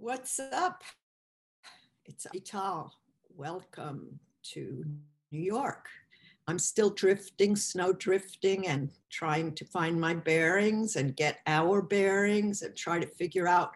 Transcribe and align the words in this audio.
What's 0.00 0.38
up? 0.38 0.84
It's 2.06 2.24
Avital. 2.24 2.90
Welcome 3.36 4.20
to 4.52 4.84
New 5.32 5.40
York. 5.40 5.88
I'm 6.46 6.60
still 6.60 6.90
drifting, 6.90 7.56
snow 7.56 7.92
drifting, 7.92 8.68
and 8.68 8.90
trying 9.10 9.56
to 9.56 9.64
find 9.64 10.00
my 10.00 10.14
bearings 10.14 10.94
and 10.94 11.16
get 11.16 11.40
our 11.48 11.82
bearings 11.82 12.62
and 12.62 12.76
try 12.76 13.00
to 13.00 13.08
figure 13.08 13.48
out 13.48 13.72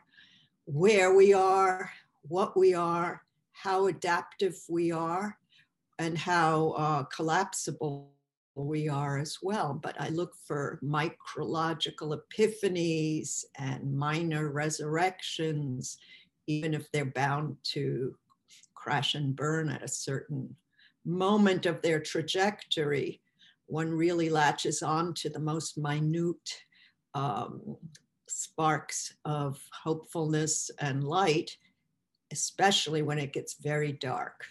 where 0.65 1.13
we 1.13 1.35
are, 1.35 1.91
what 2.29 2.57
we 2.57 2.73
are, 2.73 3.23
how 3.51 3.89
adaptive 3.89 4.55
we 4.69 4.93
are, 4.93 5.37
and 5.99 6.17
how 6.17 6.71
uh, 6.77 7.03
collapsible 7.03 8.12
we 8.55 8.89
are 8.89 9.19
as 9.19 9.39
well. 9.43 9.79
But 9.83 9.97
I 9.99 10.09
look 10.11 10.35
for 10.47 10.79
micrological 10.83 12.19
epiphanies 12.19 13.45
and 13.59 13.95
minor 13.95 14.51
resurrections, 14.51 15.97
even 16.47 16.75
if 16.75 16.91
they're 16.93 17.05
bound 17.07 17.57
to 17.73 18.15
crash 18.75 19.15
and 19.15 19.35
burn 19.35 19.69
at 19.71 19.83
a 19.83 19.89
certain 19.89 20.55
moment 21.05 21.67
of 21.67 21.81
their 21.83 22.01
trajectory. 22.01 23.21
One 23.67 23.91
really 23.91 24.29
latches 24.29 24.83
on 24.83 25.15
to 25.15 25.31
the 25.31 25.39
most 25.39 25.79
minute 25.79 26.63
um, 27.15 27.77
sparks 28.29 29.15
of 29.25 29.61
hopefulness 29.83 30.71
and 30.79 31.05
light, 31.05 31.57
especially 32.33 33.03
when 33.03 33.19
it 33.19 33.33
gets 33.33 33.55
very 33.55 33.93
dark. 33.93 34.45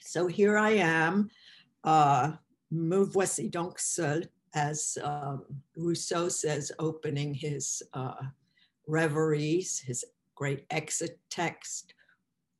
So 0.00 0.26
here 0.26 0.58
I 0.58 0.70
am. 0.70 1.30
Uh, 1.84 2.32
Me 2.72 3.04
voici 3.04 3.50
donc 3.50 3.78
seul, 3.78 4.22
as 4.54 4.96
um, 5.02 5.44
Rousseau 5.76 6.30
says, 6.30 6.72
opening 6.78 7.34
his 7.34 7.82
uh, 7.92 8.14
reveries, 8.86 9.78
his 9.78 10.06
great 10.34 10.64
exit 10.70 11.18
text, 11.28 11.92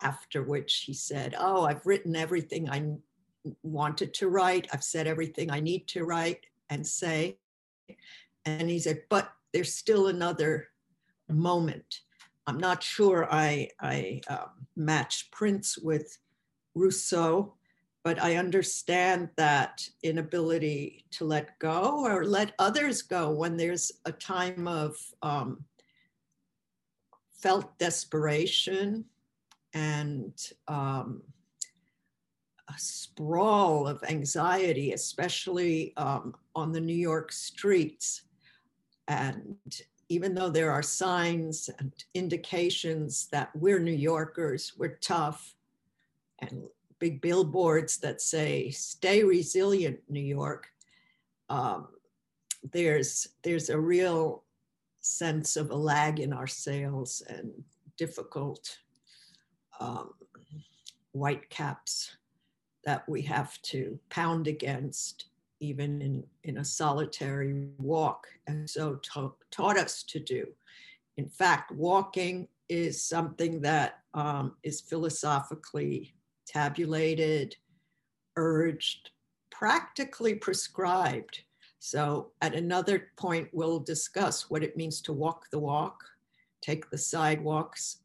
after 0.03 0.43
which 0.43 0.85
he 0.87 0.93
said, 0.93 1.35
Oh, 1.39 1.65
I've 1.65 1.87
written 1.87 2.15
everything 2.15 2.69
I 2.69 2.93
wanted 3.63 4.13
to 4.15 4.29
write. 4.29 4.69
I've 4.71 4.85
said 4.85 5.07
everything 5.07 5.51
I 5.51 5.61
need 5.61 5.89
to 5.89 6.05
write 6.05 6.45
and 6.69 6.87
say. 6.87 7.39
And 8.45 8.69
he 8.69 8.81
said, 8.81 9.05
But 9.09 9.33
there's 9.55 9.75
still 9.75 10.09
another 10.09 10.69
moment. 11.31 12.01
I'm 12.47 12.59
not 12.59 12.83
sure 12.83 13.27
I, 13.33 13.71
I 13.81 14.21
um, 14.29 14.67
match 14.77 15.31
Prince 15.31 15.79
with 15.79 16.19
Rousseau, 16.75 17.55
but 18.05 18.21
I 18.21 18.37
understand 18.37 19.29
that 19.37 19.89
inability 20.03 21.05
to 21.13 21.25
let 21.25 21.59
go 21.59 22.05
or 22.05 22.25
let 22.25 22.53
others 22.59 23.03
go 23.03 23.31
when 23.31 23.57
there's 23.57 23.93
a 24.05 24.13
time 24.13 24.67
of 24.67 24.97
um, 25.23 25.65
felt 27.41 27.79
desperation 27.79 29.05
and 29.75 30.33
um, 30.69 31.23
a 32.69 32.75
sprawl 32.77 33.87
of 33.87 34.03
anxiety, 34.09 34.93
especially 34.93 35.97
um, 35.97 36.35
on 36.55 36.73
the 36.73 36.81
New 36.81 36.95
York 36.95 37.33
streets. 37.33 38.23
And 39.09 39.57
even 40.09 40.35
though 40.35 40.51
there 40.51 40.73
are 40.73 40.83
signs 40.83 41.71
and 41.79 41.93
indications 42.15 43.29
that 43.33 43.55
we're 43.55 43.79
New 43.79 43.93
Yorkers, 43.93 44.73
we're 44.77 44.99
tough, 45.01 45.55
and 46.41 46.65
big 47.03 47.21
billboards 47.21 47.99
that 47.99 48.23
say 48.23 48.71
"Stay 48.71 49.25
resilient, 49.25 49.99
New 50.09 50.21
York." 50.21 50.69
Um, 51.49 51.89
there's 52.73 53.27
there's 53.43 53.71
a 53.71 53.81
real 53.81 54.45
sense 55.01 55.57
of 55.57 55.73
a 55.73 55.75
lag 55.75 56.21
in 56.21 56.33
our 56.33 56.47
sails 56.47 57.21
and 57.29 57.51
difficult 57.99 58.79
um, 59.81 60.15
white 61.11 61.51
caps 61.51 62.17
that 62.85 63.03
we 63.09 63.21
have 63.23 63.61
to 63.63 63.99
pound 64.09 64.47
against 64.47 65.27
even 65.59 66.01
in, 66.03 66.25
in 66.45 66.59
a 66.59 66.65
solitary 66.65 67.67
walk 67.79 68.29
and 68.47 68.71
so 68.71 68.95
ta- 69.03 69.33
taught 69.51 69.77
us 69.77 70.05
to 70.05 70.21
do 70.21 70.47
in 71.17 71.29
fact 71.29 71.73
walking 71.73 72.47
is 72.69 73.05
something 73.05 73.61
that 73.61 74.03
um, 74.15 74.55
is 74.63 74.81
philosophically 74.81 76.15
tabulated, 76.47 77.57
urged, 78.37 79.11
practically 79.51 80.35
prescribed. 80.35 81.43
So 81.79 82.31
at 82.41 82.55
another 82.55 83.11
point, 83.17 83.49
we'll 83.53 83.81
discuss 83.81 84.49
what 84.49 84.63
it 84.63 84.77
means 84.77 85.01
to 85.03 85.13
walk 85.13 85.51
the 85.51 85.59
walk, 85.59 86.05
take 86.61 86.89
the 86.91 86.99
sidewalks, 86.99 87.99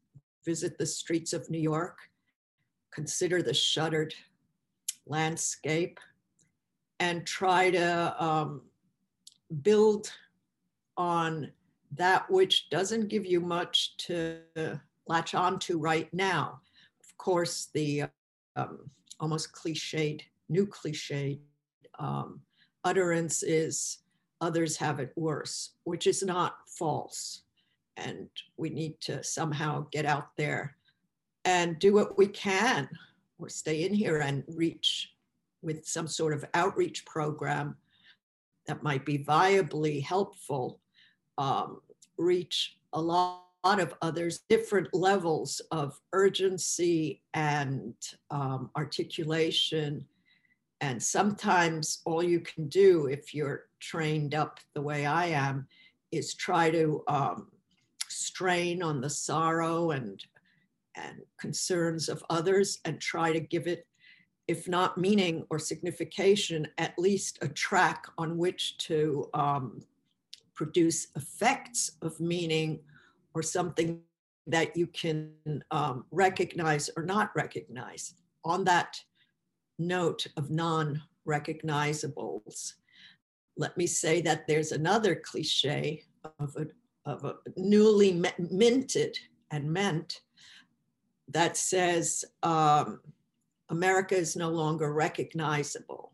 visit 0.44 0.78
the 0.78 0.86
streets 0.86 1.32
of 1.32 1.48
New 1.50 1.60
York, 1.60 1.98
consider 2.92 3.42
the 3.42 3.54
shuttered 3.54 4.14
landscape, 5.06 6.00
and 7.00 7.26
try 7.26 7.70
to 7.70 8.24
um, 8.24 8.62
build 9.62 10.12
on 10.96 11.50
that 11.96 12.30
which 12.30 12.68
doesn't 12.70 13.08
give 13.08 13.24
you 13.24 13.40
much 13.40 13.96
to 13.96 14.40
latch 15.06 15.34
onto 15.34 15.78
right 15.78 16.12
now. 16.12 16.60
Of 17.00 17.16
course, 17.16 17.68
the 17.72 18.04
um, 18.58 18.90
almost 19.20 19.52
cliched, 19.52 20.22
new 20.48 20.66
cliched 20.66 21.40
um, 21.98 22.40
utterance 22.84 23.42
is 23.42 23.98
others 24.40 24.76
have 24.76 25.00
it 25.00 25.12
worse, 25.16 25.72
which 25.84 26.06
is 26.06 26.22
not 26.22 26.56
false. 26.66 27.42
And 27.96 28.28
we 28.56 28.70
need 28.70 29.00
to 29.02 29.22
somehow 29.24 29.86
get 29.90 30.06
out 30.06 30.36
there 30.36 30.76
and 31.44 31.78
do 31.78 31.92
what 31.94 32.16
we 32.16 32.28
can 32.28 32.88
or 33.38 33.48
stay 33.48 33.84
in 33.84 33.92
here 33.92 34.18
and 34.18 34.44
reach 34.48 35.10
with 35.62 35.86
some 35.86 36.06
sort 36.06 36.32
of 36.32 36.44
outreach 36.54 37.04
program 37.04 37.76
that 38.66 38.82
might 38.82 39.04
be 39.04 39.18
viably 39.18 40.02
helpful, 40.02 40.78
um, 41.38 41.80
reach 42.16 42.76
a 42.92 43.00
lot 43.00 43.47
lot 43.47 43.47
of 43.64 43.94
others, 44.02 44.40
different 44.48 44.88
levels 44.94 45.60
of 45.70 46.00
urgency 46.12 47.22
and 47.34 47.94
um, 48.30 48.70
articulation. 48.76 50.04
And 50.80 51.02
sometimes 51.02 52.00
all 52.04 52.22
you 52.22 52.40
can 52.40 52.68
do 52.68 53.06
if 53.06 53.34
you're 53.34 53.64
trained 53.80 54.34
up 54.34 54.60
the 54.74 54.82
way 54.82 55.06
I 55.06 55.26
am 55.26 55.66
is 56.12 56.34
try 56.34 56.70
to 56.70 57.02
um, 57.08 57.48
strain 58.08 58.82
on 58.82 59.00
the 59.00 59.10
sorrow 59.10 59.90
and, 59.90 60.24
and 60.94 61.22
concerns 61.38 62.08
of 62.08 62.24
others 62.30 62.78
and 62.84 63.00
try 63.00 63.32
to 63.32 63.40
give 63.40 63.66
it, 63.66 63.86
if 64.46 64.68
not 64.68 64.98
meaning 64.98 65.44
or 65.50 65.58
signification, 65.58 66.66
at 66.78 66.98
least 66.98 67.38
a 67.42 67.48
track 67.48 68.06
on 68.16 68.38
which 68.38 68.78
to 68.78 69.28
um, 69.34 69.82
produce 70.54 71.08
effects 71.16 71.92
of 72.02 72.18
meaning 72.20 72.80
or 73.38 73.42
something 73.42 74.00
that 74.48 74.76
you 74.76 74.88
can 74.88 75.32
um, 75.70 76.04
recognize 76.10 76.90
or 76.96 77.04
not 77.04 77.30
recognize. 77.36 78.14
On 78.44 78.64
that 78.64 79.00
note 79.78 80.26
of 80.36 80.50
non 80.50 81.00
recognizables, 81.26 82.72
let 83.56 83.76
me 83.76 83.86
say 83.86 84.20
that 84.22 84.48
there's 84.48 84.72
another 84.72 85.14
cliche 85.14 86.02
of 86.40 86.56
a, 86.56 86.66
of 87.08 87.24
a 87.24 87.36
newly 87.56 88.20
minted 88.38 89.16
and 89.52 89.70
meant 89.70 90.22
that 91.28 91.56
says 91.56 92.24
um, 92.42 93.00
America 93.68 94.16
is 94.16 94.34
no 94.34 94.48
longer 94.48 94.92
recognizable 94.92 96.12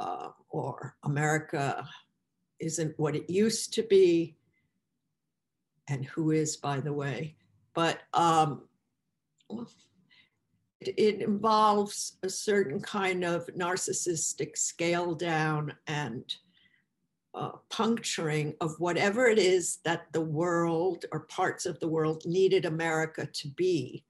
uh, 0.00 0.30
or 0.48 0.96
America 1.04 1.86
isn't 2.58 2.98
what 2.98 3.14
it 3.14 3.30
used 3.30 3.74
to 3.74 3.82
be 3.82 4.36
and 5.88 6.04
who 6.04 6.30
is, 6.30 6.56
by 6.56 6.80
the 6.80 6.92
way. 6.92 7.36
But 7.74 8.00
um, 8.14 8.62
it, 10.80 10.94
it 10.96 11.22
involves 11.22 12.18
a 12.22 12.28
certain 12.28 12.80
kind 12.80 13.24
of 13.24 13.46
narcissistic 13.48 14.56
scale 14.56 15.14
down 15.14 15.74
and 15.86 16.24
uh, 17.34 17.52
puncturing 17.68 18.54
of 18.60 18.74
whatever 18.78 19.26
it 19.26 19.38
is 19.38 19.78
that 19.84 20.06
the 20.12 20.20
world 20.20 21.04
or 21.12 21.20
parts 21.20 21.66
of 21.66 21.78
the 21.80 21.88
world 21.88 22.22
needed 22.24 22.64
America 22.64 23.26
to 23.26 23.48
be 23.48 24.04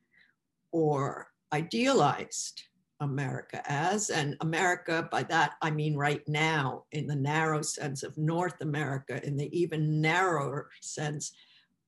or 0.70 1.28
idealized 1.52 2.62
America 3.00 3.60
as. 3.66 4.10
And 4.10 4.36
America, 4.40 5.08
by 5.10 5.22
that 5.24 5.54
I 5.60 5.70
mean 5.70 5.96
right 5.96 6.26
now, 6.28 6.84
in 6.92 7.06
the 7.06 7.16
narrow 7.16 7.62
sense 7.62 8.02
of 8.02 8.16
North 8.16 8.60
America, 8.60 9.24
in 9.26 9.36
the 9.36 9.54
even 9.58 10.00
narrower 10.00 10.70
sense 10.80 11.32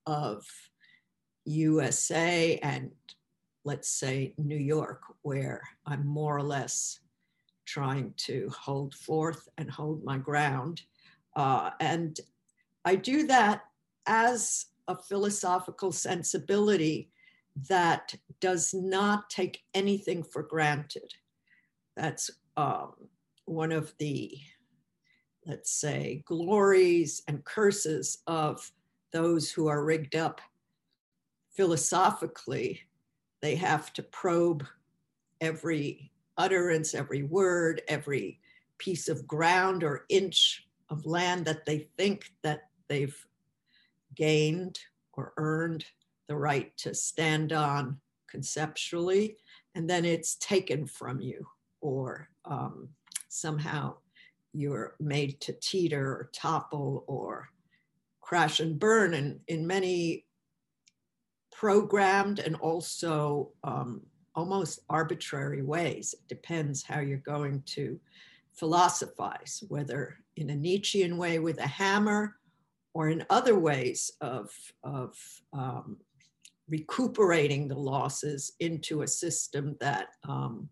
of 0.09 0.43
USA 1.45 2.59
and 2.63 2.91
let's 3.65 3.91
say 3.91 4.33
New 4.39 4.57
York, 4.57 5.03
where 5.23 5.63
I'm 5.85 6.07
more 6.07 6.37
or 6.37 6.43
less 6.43 6.99
trying 7.67 8.15
to 8.17 8.51
hold 8.59 8.95
forth 8.95 9.47
and 9.59 9.71
hold 9.71 10.03
my 10.03 10.17
ground. 10.17 10.81
Uh, 11.37 11.71
and 11.81 12.19
I 12.87 12.95
do 12.95 13.27
that 13.27 13.65
as 14.07 14.67
a 14.89 14.97
philosophical 14.97 15.93
sensibility 15.93 17.11
that 17.69 18.15
does 18.41 18.73
not 18.73 19.29
take 19.29 19.61
anything 19.75 20.23
for 20.23 20.43
granted. 20.43 21.13
That's 21.95 22.31
um, 22.57 22.93
one 23.45 23.73
of 23.73 23.93
the, 23.99 24.39
let's 25.45 25.71
say, 25.71 26.23
glories 26.25 27.23
and 27.29 27.45
curses 27.45 28.23
of 28.27 28.73
those 29.13 29.51
who 29.51 29.69
are 29.69 29.85
rigged 29.85 30.17
up 30.17 30.41
philosophically. 31.57 32.81
They 33.41 33.55
have 33.57 33.93
to 33.95 34.03
probe 34.03 34.65
every 35.41 36.11
utterance, 36.37 36.95
every 36.95 37.23
word, 37.23 37.83
every 37.89 38.41
piece 38.79 39.09
of 39.09 39.27
ground 39.27 39.83
or 39.83 40.05
inch 40.09 40.67
of 40.91 41.05
land 41.05 41.45
that 41.45 41.67
they 41.67 41.89
think 41.97 42.33
that 42.43 42.69
they've 42.89 43.27
gained 44.15 44.79
or 45.13 45.33
earned 45.37 45.85
the 46.29 46.37
right 46.37 46.77
to 46.77 46.95
stand 46.95 47.53
on 47.53 47.99
conceptually, 48.29 49.37
and 49.75 49.89
then 49.89 50.05
it's 50.05 50.37
taken 50.37 50.87
from 50.87 51.21
you, 51.21 51.47
or 51.81 52.29
um, 52.45 52.89
somehow 53.29 53.95
you're 54.53 54.95
made 55.01 55.41
to 55.41 55.53
teeter 55.55 56.07
or 56.07 56.31
topple 56.33 57.05
or 57.07 57.49
crash 58.29 58.61
and 58.61 58.79
burn. 58.79 59.15
And 59.15 59.41
in 59.49 59.67
many 59.67 60.27
programmed 61.51 62.41
and 62.41 62.57
also 62.57 63.51
um, 63.65 64.03
almost 64.35 64.81
arbitrary 64.91 65.63
ways. 65.63 66.15
It 66.15 66.29
depends 66.29 66.83
how 66.83 67.01
you're 67.01 67.19
going 67.19 67.63
to 67.77 67.99
philosophize, 68.53 69.65
whether 69.69 70.19
in 70.37 70.51
a 70.51 70.55
Nietzschean 70.55 71.17
way 71.17 71.39
with 71.39 71.59
a 71.59 71.67
hammer 71.67 72.37
or 72.93 73.09
in 73.09 73.25
other 73.31 73.59
ways 73.59 74.13
of, 74.21 74.51
of 74.85 75.17
um, 75.55 75.97
recuperating 76.69 77.67
the 77.67 77.79
losses 77.79 78.53
into 78.61 79.01
a 79.01 79.09
system 79.09 79.75
that 79.81 80.09
um, 80.29 80.69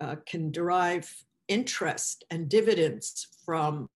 uh, 0.00 0.16
can 0.26 0.50
derive 0.50 1.08
interest 1.46 2.24
and 2.32 2.48
dividends 2.48 3.28
from 3.46 3.88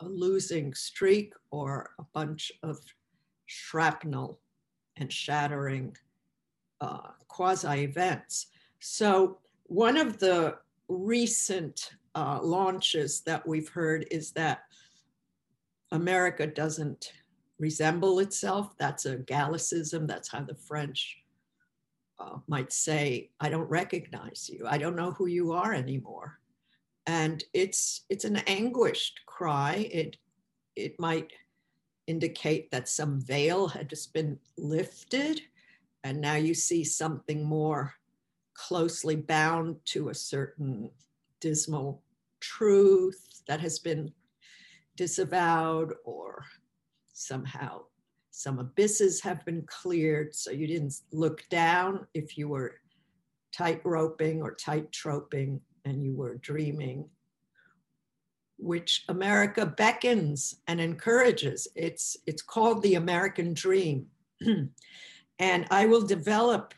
a 0.00 0.04
losing 0.04 0.74
streak 0.74 1.32
or 1.50 1.90
a 1.98 2.04
bunch 2.12 2.52
of 2.62 2.78
shrapnel 3.46 4.40
and 4.96 5.12
shattering 5.12 5.96
uh, 6.80 7.10
quasi 7.28 7.82
events. 7.82 8.46
So, 8.80 9.38
one 9.64 9.96
of 9.96 10.18
the 10.18 10.58
recent 10.88 11.90
uh, 12.14 12.40
launches 12.42 13.20
that 13.22 13.46
we've 13.46 13.68
heard 13.68 14.06
is 14.10 14.32
that 14.32 14.62
America 15.92 16.46
doesn't 16.46 17.12
resemble 17.58 18.18
itself. 18.20 18.76
That's 18.78 19.06
a 19.06 19.16
Gallicism. 19.16 20.06
That's 20.06 20.28
how 20.28 20.42
the 20.42 20.54
French 20.54 21.18
uh, 22.18 22.38
might 22.46 22.72
say, 22.72 23.30
I 23.40 23.48
don't 23.48 23.68
recognize 23.68 24.50
you. 24.52 24.66
I 24.66 24.78
don't 24.78 24.96
know 24.96 25.12
who 25.12 25.26
you 25.26 25.52
are 25.52 25.72
anymore. 25.72 26.38
And 27.06 27.42
it's, 27.54 28.04
it's 28.08 28.24
an 28.24 28.36
anguished 28.46 29.20
cry. 29.26 29.88
It, 29.92 30.16
it 30.74 30.98
might 30.98 31.32
indicate 32.06 32.70
that 32.70 32.88
some 32.88 33.20
veil 33.20 33.68
had 33.68 33.88
just 33.88 34.12
been 34.12 34.38
lifted 34.56 35.40
and 36.04 36.20
now 36.20 36.36
you 36.36 36.54
see 36.54 36.84
something 36.84 37.44
more 37.44 37.94
closely 38.54 39.16
bound 39.16 39.76
to 39.84 40.08
a 40.08 40.14
certain 40.14 40.88
dismal 41.40 42.02
truth 42.40 43.42
that 43.48 43.60
has 43.60 43.80
been 43.80 44.12
disavowed 44.96 45.94
or 46.04 46.44
somehow 47.12 47.82
some 48.30 48.58
abysses 48.58 49.20
have 49.20 49.44
been 49.44 49.62
cleared 49.66 50.34
so 50.34 50.50
you 50.50 50.66
didn't 50.66 50.94
look 51.10 51.42
down 51.48 52.06
if 52.14 52.38
you 52.38 52.48
were 52.48 52.76
tight 53.52 53.80
roping 53.84 54.42
or 54.42 54.54
tight 54.54 54.92
troping 54.92 55.60
and 55.86 56.02
you 56.02 56.14
were 56.14 56.36
dreaming 56.36 57.08
which 58.58 59.04
america 59.08 59.66
beckons 59.66 60.56
and 60.66 60.80
encourages. 60.80 61.68
It's 61.74 62.16
it's 62.26 62.42
called 62.42 62.82
the 62.82 62.94
american 62.94 63.54
dream. 63.54 64.06
And 65.38 65.66
I 65.70 65.84
will 65.84 66.00
develop 66.00 66.72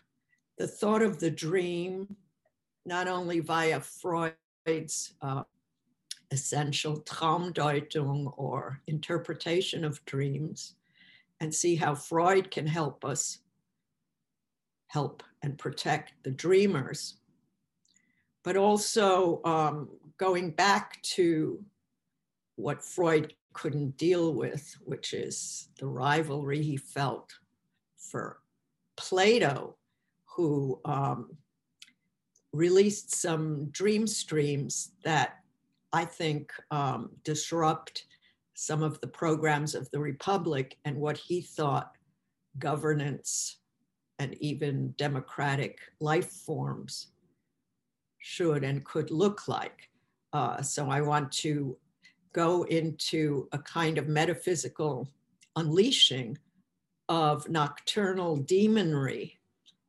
the 0.58 0.66
thought 0.66 1.02
of 1.02 1.20
the 1.20 1.30
dream 1.30 2.16
not 2.84 3.06
only 3.06 3.40
via 3.40 3.80
Freud's 3.80 5.12
uh, 5.22 5.44
essential 6.30 7.00
Traumdeutung 7.02 8.32
or 8.36 8.80
interpretation 8.86 9.84
of 9.84 10.04
dreams 10.06 10.74
and 11.40 11.54
see 11.54 11.76
how 11.76 11.94
Freud 11.94 12.50
can 12.50 12.66
help 12.66 13.04
us 13.04 13.38
help 14.88 15.22
and 15.42 15.58
protect 15.58 16.14
the 16.24 16.30
dreamers, 16.30 17.18
but 18.44 18.56
also 18.56 19.40
um, 19.44 19.88
going 20.18 20.50
back 20.50 21.00
to 21.02 21.62
what 22.56 22.82
Freud 22.82 23.34
couldn't 23.52 23.96
deal 23.96 24.34
with, 24.34 24.76
which 24.84 25.12
is 25.12 25.68
the 25.78 25.86
rivalry 25.86 26.62
he 26.62 26.76
felt 26.76 27.32
for 27.96 28.40
Plato, 28.96 29.76
who 30.24 30.80
um, 30.84 31.36
released 32.52 33.14
some 33.14 33.66
dream 33.70 34.06
streams 34.06 34.92
that 35.04 35.40
I 35.92 36.04
think 36.04 36.52
um, 36.70 37.10
disrupt 37.24 38.04
some 38.54 38.82
of 38.82 39.00
the 39.00 39.06
programs 39.06 39.74
of 39.74 39.90
the 39.90 40.00
Republic 40.00 40.76
and 40.84 40.96
what 40.96 41.16
he 41.16 41.40
thought 41.40 41.96
governance 42.58 43.58
and 44.18 44.34
even 44.40 44.94
democratic 44.96 45.78
life 46.00 46.30
forms 46.30 47.08
should 48.18 48.64
and 48.64 48.84
could 48.84 49.10
look 49.10 49.48
like. 49.48 49.88
Uh, 50.32 50.60
so 50.62 50.90
I 50.90 51.00
want 51.00 51.32
to 51.32 51.76
go 52.32 52.64
into 52.64 53.48
a 53.52 53.58
kind 53.58 53.98
of 53.98 54.08
metaphysical 54.08 55.08
unleashing 55.56 56.38
of 57.08 57.48
nocturnal 57.48 58.38
demonry 58.38 59.38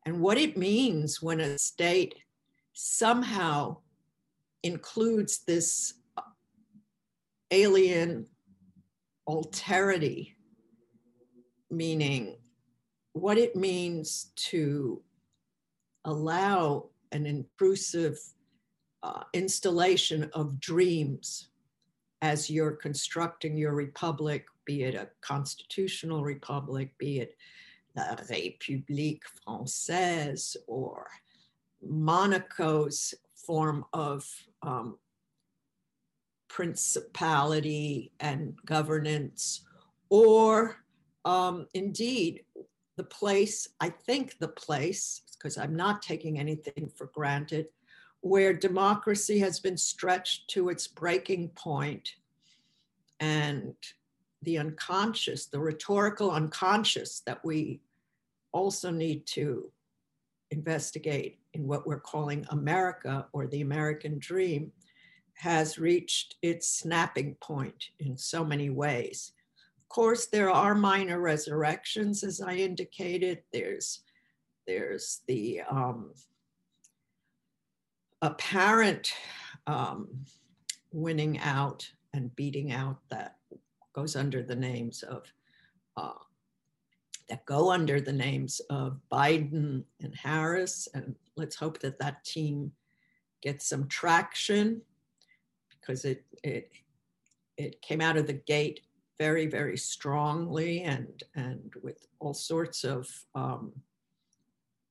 and 0.06 0.22
what 0.22 0.38
it 0.38 0.58
means 0.58 1.22
when 1.22 1.40
a 1.40 1.58
state 1.58 2.16
somehow 2.74 3.78
includes 4.64 5.40
this 5.40 5.96
alien 7.52 8.26
alterity, 9.28 10.34
meaning 11.70 12.38
what 13.14 13.38
it 13.38 13.56
means 13.56 14.32
to 14.36 15.02
allow 16.06 16.89
an 17.12 17.26
intrusive 17.26 18.18
uh, 19.04 19.24
installation 19.34 20.30
of 20.34 20.60
dreams 20.60 21.50
as 22.22 22.50
you're 22.50 22.72
constructing 22.72 23.58
your 23.58 23.74
republic 23.74 24.46
be 24.70 24.84
it 24.84 24.94
a 24.94 25.10
constitutional 25.22 26.24
republic, 26.24 26.96
be 27.00 27.22
it 27.22 27.36
La 27.96 28.16
République 28.16 29.24
Française 29.42 30.56
or 30.68 31.08
Monaco's 31.84 33.16
form 33.34 33.84
of 33.94 34.24
um, 34.62 35.00
principality 36.50 38.12
and 38.20 38.60
governance, 38.64 39.66
or 40.12 40.84
um, 41.26 41.66
indeed 41.74 42.44
the 43.00 43.04
place, 43.06 43.66
I 43.80 43.88
think 43.88 44.38
the 44.40 44.50
place, 44.50 45.22
because 45.38 45.58
I'm 45.58 45.74
not 45.74 46.02
taking 46.02 46.38
anything 46.38 46.92
for 46.98 47.06
granted, 47.14 47.68
where 48.20 48.52
democracy 48.52 49.40
has 49.40 49.58
been 49.62 49.78
stretched 49.78 50.50
to 50.50 50.68
its 50.68 50.86
breaking 50.86 51.48
point 51.56 52.16
and 53.22 53.74
the 54.42 54.58
unconscious, 54.58 55.46
the 55.46 55.62
rhetorical 55.62 56.30
unconscious 56.30 57.22
that 57.22 57.40
we 57.46 57.80
also 58.52 58.92
need 58.92 59.26
to 59.28 59.72
investigate 60.52 61.40
in 61.54 61.66
what 61.70 61.88
we're 61.88 62.02
calling 62.02 62.46
America 62.50 63.28
or 63.32 63.48
the 63.48 63.62
American 63.62 64.20
dream 64.20 64.74
has 65.36 65.80
reached 65.80 66.36
its 66.42 66.68
snapping 66.68 67.36
point 67.36 67.92
in 68.00 68.18
so 68.18 68.44
many 68.44 68.70
ways. 68.70 69.32
Course, 69.90 70.28
there 70.28 70.52
are 70.52 70.76
minor 70.76 71.20
resurrections, 71.20 72.24
as 72.24 72.42
I 72.42 72.54
indicated. 72.54 73.42
There's, 73.52 74.02
there's 74.68 75.22
the 75.28 75.62
um, 75.70 76.12
apparent 78.22 79.12
um, 79.66 80.08
winning 80.92 81.40
out 81.40 81.90
and 82.14 82.36
beating 82.36 82.72
out 82.72 83.00
that 83.10 83.38
goes 83.94 84.16
under 84.16 84.44
the 84.44 84.56
names 84.56 85.02
of, 85.02 85.24
uh, 85.98 86.14
that 87.28 87.46
go 87.48 87.72
under 87.72 88.00
the 88.00 88.14
names 88.14 88.62
of 88.70 89.00
Biden 89.12 89.84
and 90.02 90.16
Harris. 90.16 90.88
And 90.94 91.16
let's 91.36 91.56
hope 91.56 91.80
that 91.80 91.98
that 91.98 92.24
team 92.24 92.72
gets 93.42 93.68
some 93.68 93.88
traction 93.88 94.82
because 95.72 96.06
it, 96.06 96.24
it, 96.44 96.72
it 97.58 97.82
came 97.82 98.02
out 98.02 98.18
of 98.18 98.28
the 98.28 98.34
gate 98.34 98.82
very, 99.20 99.48
very 99.48 99.78
strongly 99.78 100.82
and, 100.82 101.24
and 101.36 101.74
with 101.84 102.08
all 102.20 102.34
sorts 102.34 102.86
of 102.86 103.08
um, 103.36 103.74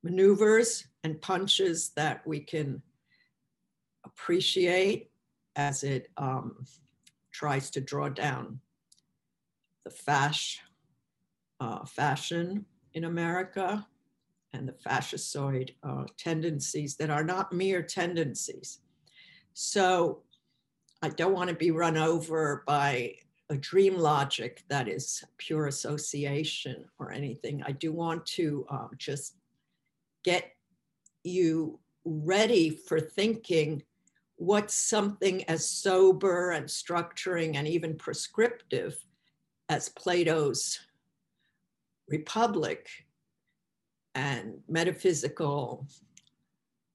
maneuvers 0.02 0.86
and 1.02 1.20
punches 1.20 1.90
that 1.96 2.24
we 2.26 2.38
can 2.38 2.82
appreciate 4.04 5.10
as 5.56 5.82
it 5.82 6.10
um, 6.18 6.64
tries 7.32 7.70
to 7.70 7.80
draw 7.80 8.08
down 8.08 8.60
the 9.84 9.90
fash, 9.90 10.60
uh, 11.60 11.84
fashion 11.86 12.66
in 12.92 13.04
America 13.04 13.86
and 14.52 14.68
the 14.68 14.72
fascistoid 14.72 15.70
uh, 15.82 16.04
tendencies 16.18 16.96
that 16.96 17.10
are 17.10 17.24
not 17.24 17.52
mere 17.52 17.82
tendencies. 17.82 18.80
So 19.54 20.22
I 21.02 21.08
don't 21.08 21.34
want 21.34 21.48
to 21.48 21.56
be 21.56 21.70
run 21.70 21.96
over 21.96 22.62
by 22.66 23.14
a 23.50 23.56
dream 23.56 23.96
logic 23.96 24.62
that 24.68 24.88
is 24.88 25.24
pure 25.38 25.66
association 25.66 26.84
or 26.98 27.12
anything. 27.12 27.62
I 27.64 27.72
do 27.72 27.92
want 27.92 28.26
to 28.26 28.66
um, 28.68 28.90
just 28.96 29.36
get 30.24 30.52
you 31.24 31.78
ready 32.04 32.70
for 32.70 33.00
thinking 33.00 33.82
what's 34.36 34.74
something 34.74 35.44
as 35.44 35.68
sober 35.68 36.52
and 36.52 36.66
structuring 36.66 37.56
and 37.56 37.66
even 37.66 37.96
prescriptive 37.96 38.96
as 39.68 39.88
Plato's 39.88 40.80
Republic 42.08 42.88
and 44.14 44.58
metaphysical 44.68 45.86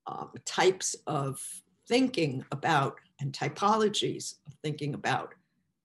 um, 0.07 0.31
types 0.45 0.95
of 1.07 1.41
thinking 1.87 2.45
about 2.51 2.97
and 3.19 3.31
typologies 3.33 4.35
of 4.47 4.53
thinking 4.61 4.93
about 4.93 5.33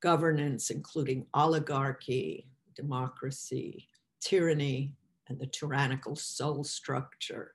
governance, 0.00 0.71
including 0.71 1.26
oligarchy, 1.35 2.47
democracy, 2.75 3.88
tyranny, 4.21 4.93
and 5.28 5.38
the 5.38 5.47
tyrannical 5.47 6.17
soul 6.17 6.64
structure 6.64 7.55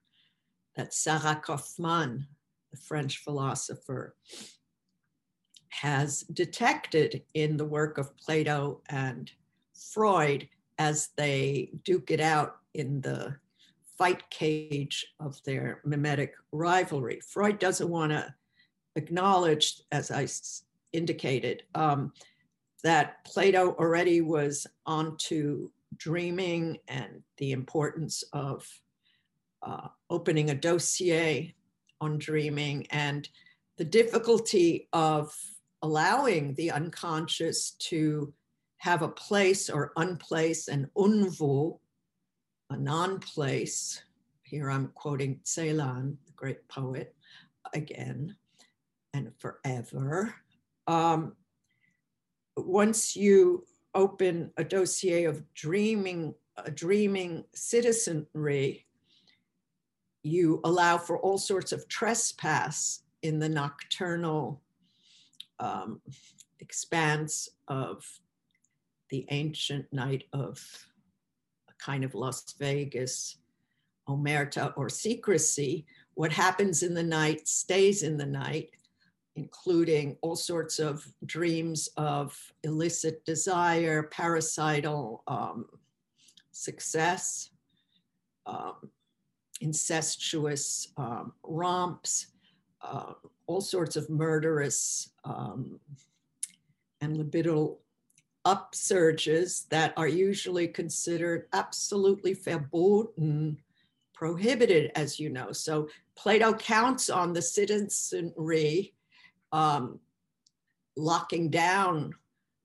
that 0.76 0.94
Sarah 0.94 1.42
Kofman, 1.46 2.26
the 2.72 2.78
French 2.78 3.20
philosopher, 3.20 4.16
has 5.70 6.22
detected 6.34 7.24
in 7.34 7.58
the 7.58 7.66
work 7.66 7.98
of 7.98 8.16
Plato 8.18 8.82
and 8.90 9.32
Freud 9.74 10.48
as 10.78 11.10
they 11.18 11.72
duke 11.84 12.12
it 12.12 12.20
out 12.20 12.58
in 12.74 13.02
the 13.02 13.36
fight 13.98 14.28
cage 14.30 15.06
of 15.20 15.42
their 15.44 15.82
mimetic 15.84 16.36
rivalry. 16.52 17.20
Freud 17.28 17.60
doesn't 17.60 17.90
want 17.90 18.12
to 18.12 18.34
acknowledge, 18.96 19.82
as 19.92 20.12
I 20.12 20.28
indicated, 20.92 21.64
um, 21.76 22.14
that 22.84 23.24
Plato 23.26 23.74
already 23.74 24.22
was 24.22 24.68
onto 24.86 25.70
dreaming 25.98 26.78
and 26.88 27.24
the 27.38 27.52
importance 27.52 28.24
of 28.34 28.68
uh, 29.62 29.88
opening 30.10 30.50
a 30.50 30.56
dossier 30.56 31.56
on 32.02 32.18
dreaming 32.18 32.86
and 32.90 33.30
the 33.78 33.86
difficulty 33.86 34.90
of 34.94 35.34
allowing 35.82 36.54
the 36.56 36.72
unconscious 36.72 37.72
to 37.72 38.34
have 38.78 39.02
a 39.02 39.08
place 39.08 39.70
or 39.70 39.94
unplace 39.96 40.68
an 40.68 40.90
unvu, 40.98 41.80
a 42.70 42.78
non-place. 42.78 44.04
Here 44.44 44.70
I'm 44.70 44.90
quoting 44.90 45.40
Celan, 45.46 46.18
the 46.26 46.34
great 46.36 46.68
poet, 46.68 47.16
again 47.74 48.36
and 49.14 49.32
forever. 49.40 50.36
Um, 50.88 51.34
once 52.56 53.16
you 53.16 53.66
open 53.96 54.52
a 54.58 54.64
dossier 54.64 55.26
of 55.26 55.44
dreaming, 55.54 56.34
a 56.58 56.72
dreaming 56.72 57.44
citizenry, 57.54 58.86
you 60.24 60.62
allow 60.64 60.98
for 60.98 61.20
all 61.20 61.38
sorts 61.38 61.72
of 61.72 61.88
trespass 61.88 63.02
in 63.22 63.40
the 63.40 63.50
nocturnal 63.50 64.62
um, 65.60 66.02
expanse 66.60 67.50
of 67.68 68.06
the 69.10 69.26
ancient 69.30 69.86
night 69.92 70.24
of 70.34 70.62
a 71.70 71.74
kind 71.84 72.04
of 72.04 72.16
Las 72.16 72.54
Vegas 72.58 73.38
omerta 74.08 74.74
or 74.76 74.90
secrecy. 74.90 75.86
What 76.16 76.32
happens 76.32 76.84
in 76.84 76.94
the 76.94 77.04
night 77.04 77.48
stays 77.48 78.04
in 78.04 78.18
the 78.18 78.26
night 78.26 78.70
including 79.36 80.16
all 80.22 80.36
sorts 80.36 80.80
of 80.80 81.06
dreams 81.26 81.90
of 81.98 82.38
illicit 82.64 83.26
desire, 83.26 84.04
parasital 84.04 85.24
um, 85.28 85.66
success, 86.52 87.50
um, 88.46 88.76
incestuous 89.62 90.90
um, 90.98 91.34
romps, 91.44 92.28
uh, 92.82 93.14
all 93.48 93.62
sorts 93.62 93.96
of 93.96 94.10
murderous 94.10 95.10
um, 95.24 95.80
and 97.02 97.18
libidinal 97.18 97.78
upsurges 98.46 99.68
that 99.70 99.94
are 99.98 100.08
usually 100.08 100.68
considered 100.68 101.48
absolutely 101.54 102.34
verboten, 102.34 103.58
prohibited, 104.14 104.92
as 104.96 105.20
you 105.20 105.30
know. 105.30 105.52
So 105.52 105.88
Plato 106.16 106.54
counts 106.54 107.10
on 107.10 107.34
the 107.34 107.42
citizenry 107.42 108.94
um, 109.54 110.00
locking 110.98 111.50
down 111.50 112.14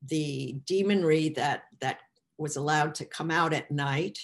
the 0.06 0.56
demonry 0.64 1.34
that 1.36 1.64
that 1.80 1.98
was 2.38 2.56
allowed 2.56 2.94
to 2.94 3.04
come 3.04 3.30
out 3.30 3.52
at 3.52 3.70
night 3.70 4.18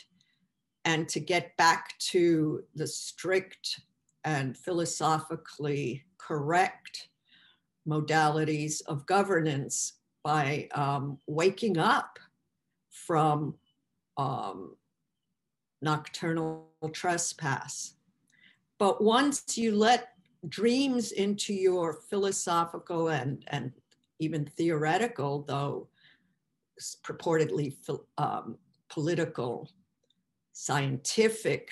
and 0.84 1.08
to 1.08 1.20
get 1.20 1.56
back 1.56 1.96
to 1.98 2.62
the 2.74 2.86
strict 2.86 3.80
and 4.24 4.56
philosophically 4.56 6.04
correct 6.18 7.08
modalities 7.86 8.80
of 8.86 9.06
governance 9.06 9.94
by 10.22 10.68
um, 10.74 11.18
waking 11.26 11.76
up 11.76 12.18
from 12.90 13.54
um, 14.16 14.74
nocturnal 15.82 16.70
trespass. 16.92 17.94
But 18.78 19.02
once 19.02 19.58
you 19.58 19.76
let 19.76 20.13
dreams 20.48 21.12
into 21.12 21.52
your 21.54 21.92
philosophical 21.92 23.08
and, 23.08 23.44
and 23.48 23.72
even 24.18 24.44
theoretical, 24.44 25.42
though 25.42 25.88
purportedly 27.04 27.74
um, 28.18 28.56
political, 28.88 29.70
scientific, 30.52 31.68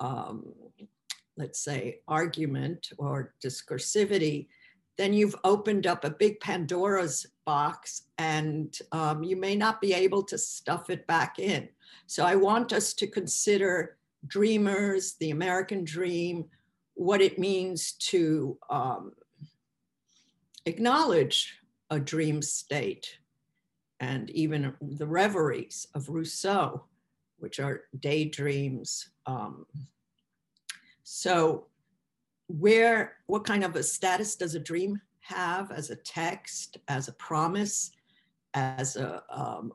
um, 0.00 0.52
let's 1.36 1.60
say, 1.60 2.00
argument 2.08 2.90
or 2.98 3.34
discursivity, 3.44 4.48
then 4.98 5.12
you've 5.12 5.36
opened 5.44 5.86
up 5.86 6.04
a 6.04 6.10
big 6.10 6.38
Pandora's 6.40 7.26
box 7.46 8.02
and 8.18 8.78
um, 8.92 9.22
you 9.22 9.36
may 9.36 9.56
not 9.56 9.80
be 9.80 9.94
able 9.94 10.22
to 10.22 10.36
stuff 10.36 10.90
it 10.90 11.06
back 11.06 11.38
in. 11.38 11.68
So 12.06 12.24
I 12.24 12.34
want 12.34 12.72
us 12.72 12.92
to 12.94 13.06
consider 13.06 13.96
dreamers, 14.26 15.14
the 15.14 15.30
American 15.30 15.84
dream, 15.84 16.44
what 16.94 17.20
it 17.20 17.38
means 17.38 17.92
to 17.92 18.58
um, 18.70 19.12
acknowledge 20.66 21.58
a 21.90 21.98
dream 21.98 22.42
state 22.42 23.18
and 24.00 24.30
even 24.30 24.74
the 24.80 25.06
reveries 25.06 25.86
of 25.94 26.08
Rousseau, 26.08 26.84
which 27.38 27.60
are 27.60 27.82
daydreams. 28.00 29.10
Um, 29.26 29.66
so 31.02 31.66
where, 32.48 33.14
what 33.26 33.44
kind 33.44 33.64
of 33.64 33.76
a 33.76 33.82
status 33.82 34.36
does 34.36 34.54
a 34.54 34.60
dream 34.60 35.00
have 35.20 35.70
as 35.70 35.90
a 35.90 35.96
text, 35.96 36.78
as 36.88 37.08
a 37.08 37.12
promise, 37.12 37.92
as 38.54 38.96
a 38.96 39.22
um, 39.30 39.72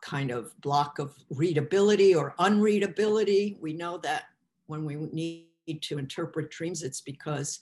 kind 0.00 0.30
of 0.30 0.58
block 0.60 0.98
of 0.98 1.14
readability 1.30 2.14
or 2.14 2.34
unreadability? 2.38 3.58
We 3.60 3.72
know 3.72 3.98
that 3.98 4.24
when 4.72 4.84
we 4.84 4.96
need 5.12 5.82
to 5.82 5.98
interpret 5.98 6.50
dreams, 6.50 6.82
it's 6.82 7.02
because 7.02 7.60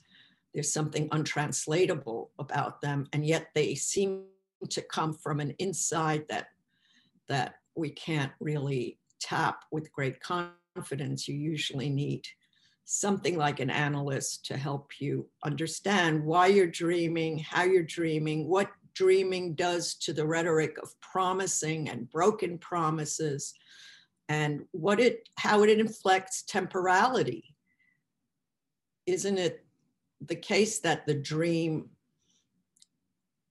there's 0.55 0.73
something 0.73 1.09
untranslatable 1.13 2.31
about 2.39 2.81
them, 2.81 3.07
and 3.13 3.27
yet 3.27 3.49
they 3.55 3.75
seem 3.75 4.25
to 4.69 4.83
come 4.83 5.13
from 5.13 5.41
an 5.41 5.55
inside 5.59 6.25
that 6.29 6.47
that 7.29 7.57
we 7.77 7.91
can't 7.91 8.33
really 8.41 8.99
tap 9.21 9.65
with 9.71 9.93
great 9.93 10.21
confidence. 10.21 11.29
You 11.29 11.37
usually 11.37 11.91
need 11.91 12.27
something 12.85 13.37
like 13.37 13.61
an 13.61 13.71
analyst 13.71 14.45
to 14.47 14.57
help 14.57 14.91
you 14.99 15.29
understand 15.45 16.25
why 16.25 16.49
you're 16.49 16.67
dreaming, 16.67 17.39
how 17.39 17.63
you're 17.63 17.85
dreaming, 17.85 18.49
what 18.49 18.71
dreaming 18.95 19.55
does 19.55 19.95
to 19.95 20.13
the 20.13 20.27
rhetoric 20.27 20.77
of 20.83 21.01
promising 21.01 21.89
and 21.89 22.11
broken 22.11 22.59
promises, 22.59 23.55
and 24.31 24.65
what 24.71 25.01
it 25.01 25.29
how 25.35 25.65
it 25.65 25.79
inflects 25.79 26.43
temporality 26.43 27.53
isn't 29.05 29.39
it 29.39 29.67
the 30.21 30.37
case 30.37 30.79
that 30.79 31.05
the 31.05 31.15
dream 31.15 31.91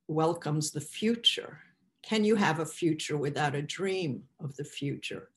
welcomes 0.08 0.72
the 0.72 0.82
future. 0.82 1.60
Can 2.02 2.24
you 2.24 2.36
have 2.36 2.60
a 2.60 2.66
future 2.66 3.18
without 3.18 3.56
a 3.56 3.62
dream 3.62 4.24
of 4.40 4.56
the 4.56 4.64
future? 4.64 5.30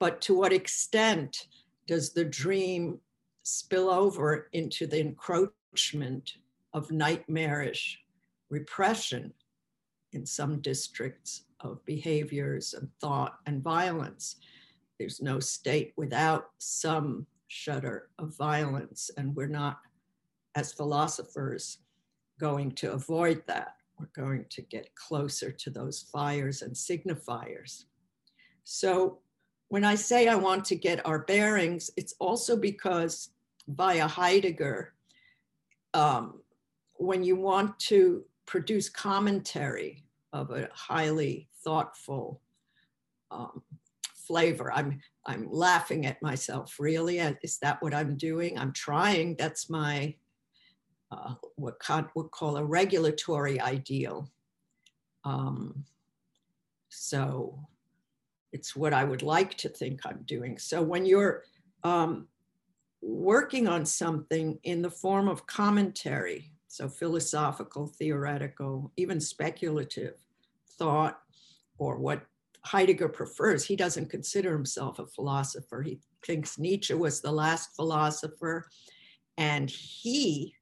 But 0.00 0.20
to 0.22 0.34
what 0.34 0.52
extent 0.52 1.46
does 1.86 2.12
the 2.12 2.24
dream 2.24 2.98
spill 3.44 3.88
over 3.88 4.48
into 4.52 4.86
the 4.86 5.00
encroachment 5.00 6.34
of 6.72 6.90
nightmarish 6.90 8.00
repression 8.50 9.32
in 10.12 10.26
some 10.26 10.60
districts 10.60 11.44
of 11.60 11.84
behaviors 11.84 12.74
and 12.74 12.88
thought 13.00 13.38
and 13.46 13.62
violence? 13.62 14.36
There's 14.98 15.20
no 15.20 15.40
state 15.40 15.92
without 15.96 16.50
some 16.58 17.26
shudder 17.48 18.10
of 18.18 18.36
violence, 18.36 19.10
and 19.16 19.34
we're 19.34 19.46
not, 19.46 19.80
as 20.54 20.72
philosophers, 20.72 21.78
going 22.38 22.72
to 22.72 22.92
avoid 22.92 23.42
that. 23.46 23.76
We're 23.98 24.24
going 24.24 24.46
to 24.50 24.62
get 24.62 24.94
closer 24.94 25.52
to 25.52 25.70
those 25.70 26.02
fires 26.12 26.62
and 26.62 26.74
signifiers. 26.74 27.84
So 28.64 29.18
when 29.68 29.84
I 29.84 29.94
say 29.94 30.28
I 30.28 30.34
want 30.34 30.64
to 30.66 30.76
get 30.76 31.06
our 31.06 31.20
bearings, 31.20 31.90
it's 31.96 32.14
also 32.18 32.56
because 32.56 33.30
via 33.68 34.06
Heidegger, 34.06 34.94
um, 35.94 36.40
when 36.94 37.22
you 37.22 37.36
want 37.36 37.78
to 37.80 38.24
produce 38.46 38.88
commentary 38.88 40.04
of 40.32 40.50
a 40.50 40.68
highly 40.72 41.48
thoughtful 41.64 42.40
um, 43.30 43.62
flavor, 44.26 44.72
I'm 44.72 45.00
I'm 45.26 45.48
laughing 45.50 46.06
at 46.06 46.22
myself. 46.22 46.76
Really, 46.78 47.18
is 47.18 47.58
that 47.58 47.82
what 47.82 47.94
I'm 47.94 48.16
doing? 48.16 48.58
I'm 48.58 48.72
trying. 48.72 49.36
That's 49.36 49.70
my 49.70 50.14
uh, 51.10 51.34
what 51.56 51.80
Kant 51.80 52.08
would 52.14 52.30
call 52.30 52.56
a 52.56 52.64
regulatory 52.64 53.60
ideal. 53.60 54.28
Um, 55.24 55.84
so 56.88 57.58
it's 58.52 58.76
what 58.76 58.92
I 58.92 59.04
would 59.04 59.22
like 59.22 59.56
to 59.58 59.68
think 59.68 60.00
I'm 60.04 60.22
doing. 60.26 60.58
So 60.58 60.82
when 60.82 61.04
you're 61.04 61.42
um, 61.82 62.28
working 63.02 63.66
on 63.68 63.84
something 63.84 64.58
in 64.62 64.82
the 64.82 64.90
form 64.90 65.28
of 65.28 65.46
commentary, 65.46 66.52
so 66.68 66.88
philosophical, 66.88 67.86
theoretical, 67.86 68.92
even 68.96 69.20
speculative 69.20 70.14
thought, 70.78 71.20
or 71.78 71.98
what 71.98 72.26
Heidegger 72.64 73.08
prefers, 73.08 73.64
he 73.64 73.76
doesn't 73.76 74.10
consider 74.10 74.52
himself 74.52 74.98
a 74.98 75.06
philosopher. 75.06 75.82
He 75.82 76.00
thinks 76.24 76.58
Nietzsche 76.58 76.94
was 76.94 77.20
the 77.20 77.32
last 77.32 77.76
philosopher, 77.76 78.66
and 79.36 79.70
he 79.70 80.54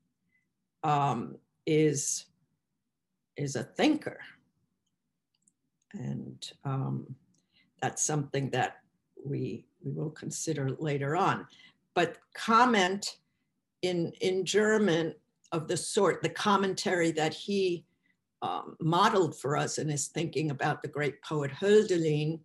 um, 0.82 1.37
is 1.66 2.26
is 3.37 3.56
a 3.56 3.62
thinker, 3.62 4.18
and 5.94 6.50
um, 6.64 7.14
that's 7.80 8.02
something 8.02 8.50
that 8.50 8.78
we 9.25 9.64
we 9.85 9.92
will 9.92 10.11
consider 10.11 10.71
later 10.78 11.16
on. 11.16 11.47
But 11.94 12.18
comment 12.35 13.18
in 13.82 14.12
in 14.21 14.44
German 14.44 15.14
of 15.52 15.68
the 15.68 15.76
sort, 15.76 16.23
the 16.23 16.30
commentary 16.30 17.12
that 17.12 17.32
he 17.32 17.85
um, 18.43 18.77
modeled 18.81 19.39
for 19.39 19.57
us 19.57 19.79
in 19.79 19.89
his 19.89 20.09
thinking 20.09 20.51
about 20.51 20.83
the 20.83 20.89
great 20.89 21.23
poet 21.23 21.53
Hölderlin 21.53 22.41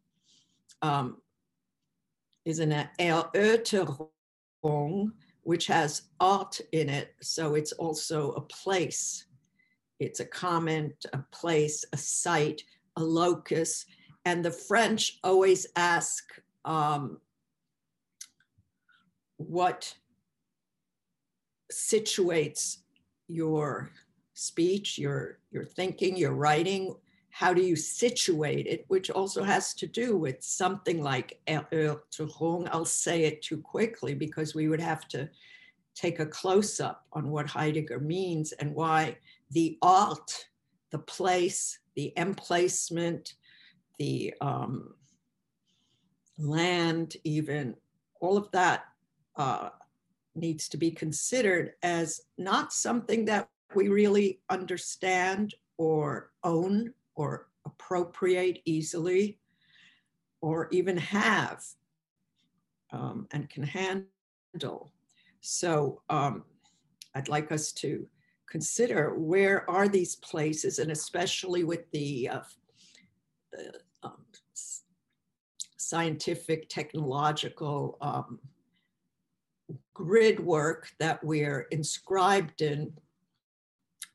um, 0.82 1.18
is 2.46 2.60
an 2.60 2.88
Erörterung, 3.00 4.12
which 5.42 5.68
has 5.68 6.04
Ort 6.20 6.62
in 6.72 6.88
it. 6.90 7.16
So 7.22 7.56
it's 7.56 7.72
also 7.74 8.32
a 8.34 8.42
place. 8.42 9.26
It's 10.00 10.20
a 10.20 10.26
comment, 10.26 11.06
a 11.14 11.20
place, 11.32 11.84
a 11.92 11.98
site, 11.98 12.62
a 12.96 13.04
locus. 13.04 13.86
And 14.26 14.46
the 14.46 14.52
French 14.52 15.18
always 15.24 15.66
ask 15.76 16.24
um, 16.64 17.20
what 19.38 19.94
situates 21.72 22.78
your 23.28 23.92
speech, 24.38 25.00
your, 25.00 25.40
your 25.52 25.66
thinking, 25.66 26.16
your 26.16 26.34
writing, 26.34 26.96
how 27.32 27.54
do 27.54 27.62
you 27.62 27.76
situate 27.76 28.68
it, 28.68 28.86
which 28.88 29.10
also 29.10 29.44
has 29.44 29.74
to 29.74 29.88
do 29.88 30.16
with 30.16 30.44
something 30.44 31.02
like 31.02 31.40
Erörterung. 31.48 32.70
I'll 32.72 32.86
say 32.86 33.24
it 33.24 33.42
too 33.42 33.58
quickly 33.58 34.14
because 34.14 34.54
we 34.54 34.68
would 34.68 34.80
have 34.80 35.08
to 35.10 35.30
take 35.96 36.20
a 36.20 36.26
close 36.26 36.80
up 36.80 37.06
on 37.14 37.32
what 37.32 37.48
Heidegger 37.48 38.00
means 38.00 38.52
and 38.54 38.76
why 38.76 39.18
the 39.52 39.78
Ort, 39.82 40.48
the 40.92 41.00
place, 41.00 41.80
the 41.96 42.14
emplacement, 42.16 43.34
the 43.98 44.36
um, 44.40 44.94
land, 46.38 47.18
even 47.24 47.76
all 48.22 48.38
of 48.38 48.52
that 48.52 48.86
uh, 49.36 49.70
needs 50.36 50.70
to 50.70 50.78
be 50.78 50.92
considered 50.92 51.74
as 51.82 52.22
not 52.38 52.72
something 52.72 53.26
that 53.26 53.50
we 53.76 53.90
really 53.90 54.40
understand 54.50 55.54
or 55.78 56.32
own 56.44 56.94
or 57.16 57.48
appropriate 57.66 58.62
easily 58.66 59.40
or 60.42 60.68
even 60.72 60.98
have 60.98 61.64
um, 62.92 63.28
and 63.32 63.50
can 63.50 63.64
handle. 63.64 64.92
So 65.42 66.02
um, 66.10 66.44
I'd 67.16 67.30
like 67.30 67.52
us 67.52 67.72
to 67.74 68.08
consider 68.50 69.16
where 69.16 69.70
are 69.70 69.88
these 69.88 70.16
places 70.16 70.80
and 70.80 70.92
especially 70.92 71.64
with 71.64 71.90
the, 71.92 72.30
uh, 72.30 72.40
the 73.52 73.74
um, 74.04 74.24
scientific, 75.78 76.70
technological 76.70 77.98
um, 78.02 78.40
grid 79.94 80.40
work 80.40 80.92
that 81.00 81.24
we're 81.24 81.68
inscribed 81.72 82.62
in, 82.62 82.92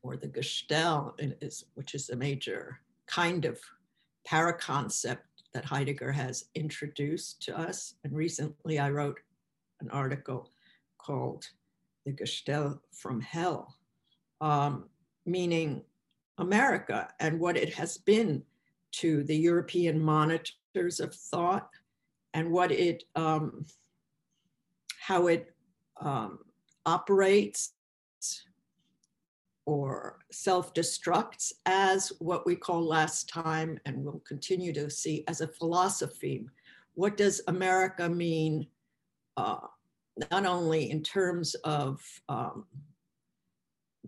or 0.03 0.17
the 0.17 0.27
Gestell, 0.27 1.13
which 1.75 1.95
is 1.95 2.09
a 2.09 2.15
major 2.15 2.79
kind 3.07 3.45
of 3.45 3.59
paraconcept 4.27 5.19
that 5.53 5.65
Heidegger 5.65 6.11
has 6.11 6.45
introduced 6.55 7.41
to 7.43 7.57
us. 7.57 7.95
And 8.03 8.13
recently 8.13 8.79
I 8.79 8.89
wrote 8.89 9.19
an 9.79 9.89
article 9.89 10.51
called 10.97 11.47
The 12.05 12.11
Gestell 12.11 12.79
from 12.91 13.21
Hell, 13.21 13.75
um, 14.41 14.89
meaning 15.25 15.83
America 16.37 17.09
and 17.19 17.39
what 17.39 17.57
it 17.57 17.73
has 17.73 17.97
been 17.97 18.43
to 18.93 19.23
the 19.23 19.35
European 19.35 19.99
monitors 19.99 20.99
of 20.99 21.15
thought 21.15 21.69
and 22.33 22.51
what 22.51 22.71
it, 22.71 23.03
um, 23.15 23.65
how 24.99 25.27
it 25.27 25.53
um, 26.01 26.39
operates 26.85 27.73
or 29.65 30.19
self-destructs 30.31 31.53
as 31.65 32.11
what 32.19 32.45
we 32.45 32.55
call 32.55 32.85
last 32.85 33.29
time 33.29 33.79
and 33.85 34.03
will 34.03 34.21
continue 34.27 34.73
to 34.73 34.89
see 34.89 35.23
as 35.27 35.41
a 35.41 35.47
philosophy. 35.47 36.45
What 36.95 37.17
does 37.17 37.41
America 37.47 38.09
mean, 38.09 38.67
uh, 39.37 39.67
not 40.31 40.45
only 40.45 40.91
in 40.91 41.01
terms 41.01 41.55
of 41.63 42.01
um, 42.29 42.65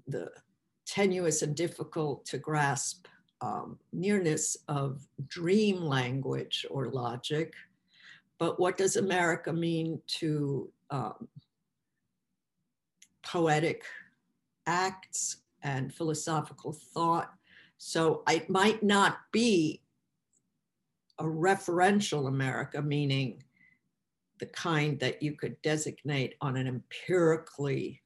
the 0.08 0.30
tenuous 0.86 1.42
and 1.42 1.56
difficult 1.56 2.26
to 2.26 2.38
grasp 2.38 3.08
um, 3.42 3.80
nearness 3.92 4.58
of 4.68 5.08
dream 5.28 5.82
language 5.82 6.66
or 6.70 6.90
logic, 6.90 7.54
but 8.38 8.60
what 8.60 8.78
does 8.78 8.98
America 8.98 9.52
mean 9.54 10.02
to 10.08 10.70
um, 10.90 11.28
poetic 13.24 13.84
acts 14.68 15.38
and 15.66 15.94
philosophical 15.94 16.72
thought. 16.72 17.34
So 17.78 18.24
it 18.30 18.50
might 18.50 18.84
not 18.84 19.18
be 19.34 19.82
a 21.20 21.24
referential 21.24 22.28
America, 22.28 22.82
meaning 22.82 23.44
the 24.40 24.46
kind 24.46 25.00
that 25.00 25.24
you 25.24 25.34
could 25.34 25.60
designate 25.64 26.36
on 26.40 26.56
an 26.56 26.68
empirically 26.68 28.02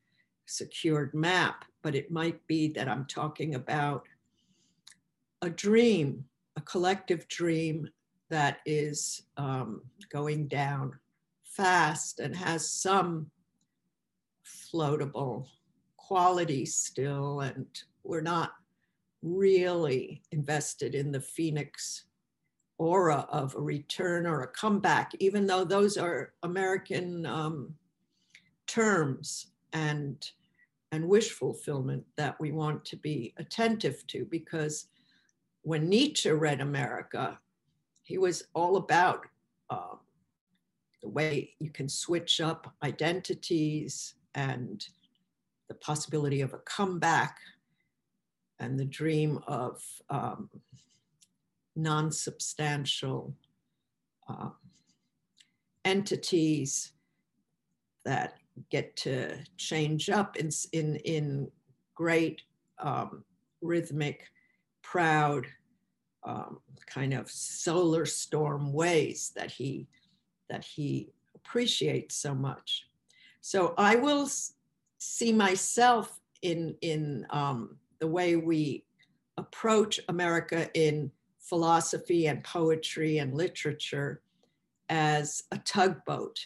secured 0.45 1.13
map, 1.13 1.65
but 1.83 1.95
it 1.95 2.09
might 2.09 2.45
be 2.47 2.69
that 2.69 2.87
I'm 2.87 3.05
talking 3.05 3.55
about 3.55 4.07
a 5.41 5.49
dream, 5.49 6.23
a 6.55 6.61
collective 6.61 7.27
dream 7.27 7.89
that 8.29 8.59
is 8.65 9.23
um, 9.37 9.81
going 10.09 10.47
down 10.47 10.93
fast 11.43 12.19
and 12.19 12.35
has 12.35 12.69
some 12.69 13.29
floatable 14.45 15.47
quality 16.09 16.65
still, 16.65 17.41
and 17.41 17.67
we're 18.03 18.19
not 18.19 18.53
really 19.21 20.23
invested 20.31 20.95
in 20.95 21.11
the 21.11 21.21
Phoenix 21.21 22.05
aura 22.79 23.27
of 23.29 23.53
a 23.53 23.61
return 23.61 24.25
or 24.25 24.41
a 24.41 24.47
comeback, 24.47 25.11
even 25.19 25.45
though 25.45 25.63
those 25.63 25.97
are 25.97 26.33
American 26.41 27.27
um, 27.27 27.75
terms. 28.65 29.51
And 29.73 30.17
and 30.91 31.07
wish 31.07 31.29
fulfillment 31.29 32.03
that 32.17 32.39
we 32.39 32.51
want 32.51 32.83
to 32.85 32.95
be 32.95 33.35
attentive 33.37 34.07
to 34.07 34.25
because 34.25 34.87
when 35.61 35.87
Nietzsche 35.87 36.31
read 36.31 36.59
America, 36.61 37.37
he 38.01 38.17
was 38.17 38.47
all 38.55 38.77
about 38.77 39.27
uh, 39.69 39.97
the 41.03 41.09
way 41.09 41.51
you 41.59 41.69
can 41.69 41.87
switch 41.87 42.41
up 42.41 42.73
identities 42.81 44.15
and 44.33 44.87
the 45.69 45.75
possibility 45.75 46.41
of 46.41 46.53
a 46.53 46.60
comeback 46.60 47.38
and 48.60 48.77
the 48.77 48.86
dream 48.86 49.39
of 49.47 49.82
um, 50.10 50.49
non 51.75 52.12
substantial 52.12 53.34
uh, 54.27 54.49
entities 55.86 56.91
that 58.03 58.36
get 58.69 58.95
to 58.97 59.38
change 59.55 60.10
up 60.10 60.36
in, 60.36 60.49
in, 60.73 60.97
in 60.97 61.51
great 61.95 62.41
um, 62.79 63.23
rhythmic, 63.62 64.25
proud, 64.82 65.45
um, 66.23 66.60
kind 66.86 67.13
of 67.13 67.29
solar 67.29 68.05
storm 68.05 68.73
ways 68.73 69.32
that 69.36 69.49
he 69.49 69.88
that 70.49 70.65
he 70.65 71.10
appreciates 71.36 72.15
so 72.15 72.34
much. 72.34 72.88
So 73.41 73.73
I 73.77 73.95
will 73.95 74.27
see 74.99 75.33
myself 75.33 76.19
in 76.41 76.75
in 76.81 77.25
um, 77.31 77.77
the 77.99 78.07
way 78.07 78.35
we 78.35 78.85
approach 79.38 79.99
America 80.09 80.69
in 80.73 81.12
philosophy 81.39 82.27
and 82.27 82.43
poetry 82.43 83.17
and 83.17 83.33
literature 83.33 84.21
as 84.89 85.43
a 85.51 85.57
tugboat, 85.59 86.39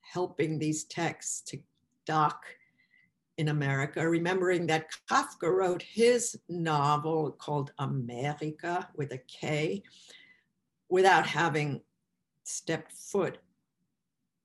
helping 0.00 0.58
these 0.58 0.84
texts 0.84 1.40
to 1.42 1.58
dock 2.06 2.44
in 3.38 3.48
America, 3.48 4.06
remembering 4.06 4.66
that 4.66 4.90
Kafka 5.10 5.50
wrote 5.50 5.82
his 5.82 6.38
novel 6.48 7.30
called 7.30 7.72
America 7.78 8.88
with 8.96 9.12
a 9.12 9.18
K 9.18 9.82
without 10.90 11.26
having 11.26 11.80
stepped 12.44 12.92
foot 12.92 13.38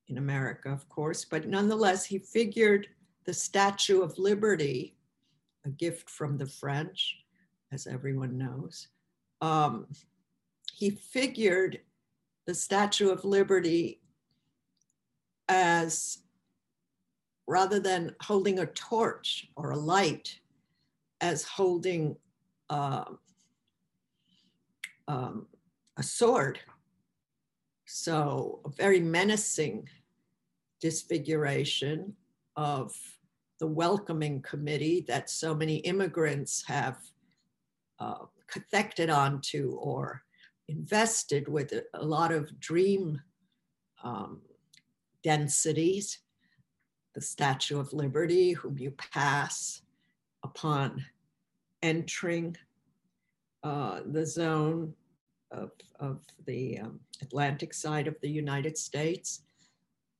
in 0.08 0.18
America, 0.18 0.70
of 0.70 0.88
course, 0.88 1.24
but 1.24 1.46
nonetheless, 1.48 2.06
he 2.06 2.18
figured 2.18 2.86
the 3.26 3.34
Statue 3.34 4.02
of 4.02 4.18
Liberty, 4.18 4.96
a 5.64 5.70
gift 5.70 6.08
from 6.08 6.38
the 6.38 6.46
French, 6.46 7.18
as 7.72 7.86
everyone 7.86 8.38
knows. 8.38 8.88
Um, 9.40 9.86
he 10.72 10.90
figured 10.90 11.80
the 12.46 12.54
Statue 12.54 13.10
of 13.10 13.24
Liberty 13.24 14.00
as 15.48 16.18
rather 17.48 17.80
than 17.80 18.14
holding 18.22 18.60
a 18.60 18.66
torch 18.66 19.48
or 19.56 19.70
a 19.70 19.76
light, 19.76 20.40
as 21.20 21.42
holding 21.44 22.16
uh, 22.70 23.04
um, 25.08 25.46
a 25.96 26.02
sword. 26.02 26.58
So, 27.86 28.60
a 28.64 28.68
very 28.70 29.00
menacing 29.00 29.88
disfiguration 30.80 32.14
of 32.56 32.96
the 33.58 33.66
welcoming 33.66 34.42
committee 34.42 35.04
that 35.08 35.30
so 35.30 35.54
many 35.54 35.76
immigrants 35.76 36.64
have 36.66 36.98
uh, 37.98 38.26
cathected 38.50 39.14
onto 39.14 39.72
or 39.80 40.22
invested 40.68 41.48
with 41.48 41.72
a, 41.72 41.84
a 41.94 42.04
lot 42.04 42.32
of 42.32 42.58
dream 42.60 43.20
um, 44.02 44.40
densities. 45.22 46.18
The 47.14 47.20
Statue 47.22 47.80
of 47.80 47.94
Liberty, 47.94 48.52
whom 48.52 48.76
you 48.76 48.90
pass 48.90 49.80
upon 50.44 51.02
entering 51.82 52.56
uh, 53.62 54.00
the 54.04 54.26
zone 54.26 54.92
of, 55.50 55.70
of 55.98 56.20
the 56.44 56.78
um, 56.78 57.00
Atlantic 57.22 57.72
side 57.72 58.06
of 58.06 58.20
the 58.20 58.28
United 58.28 58.76
States, 58.76 59.42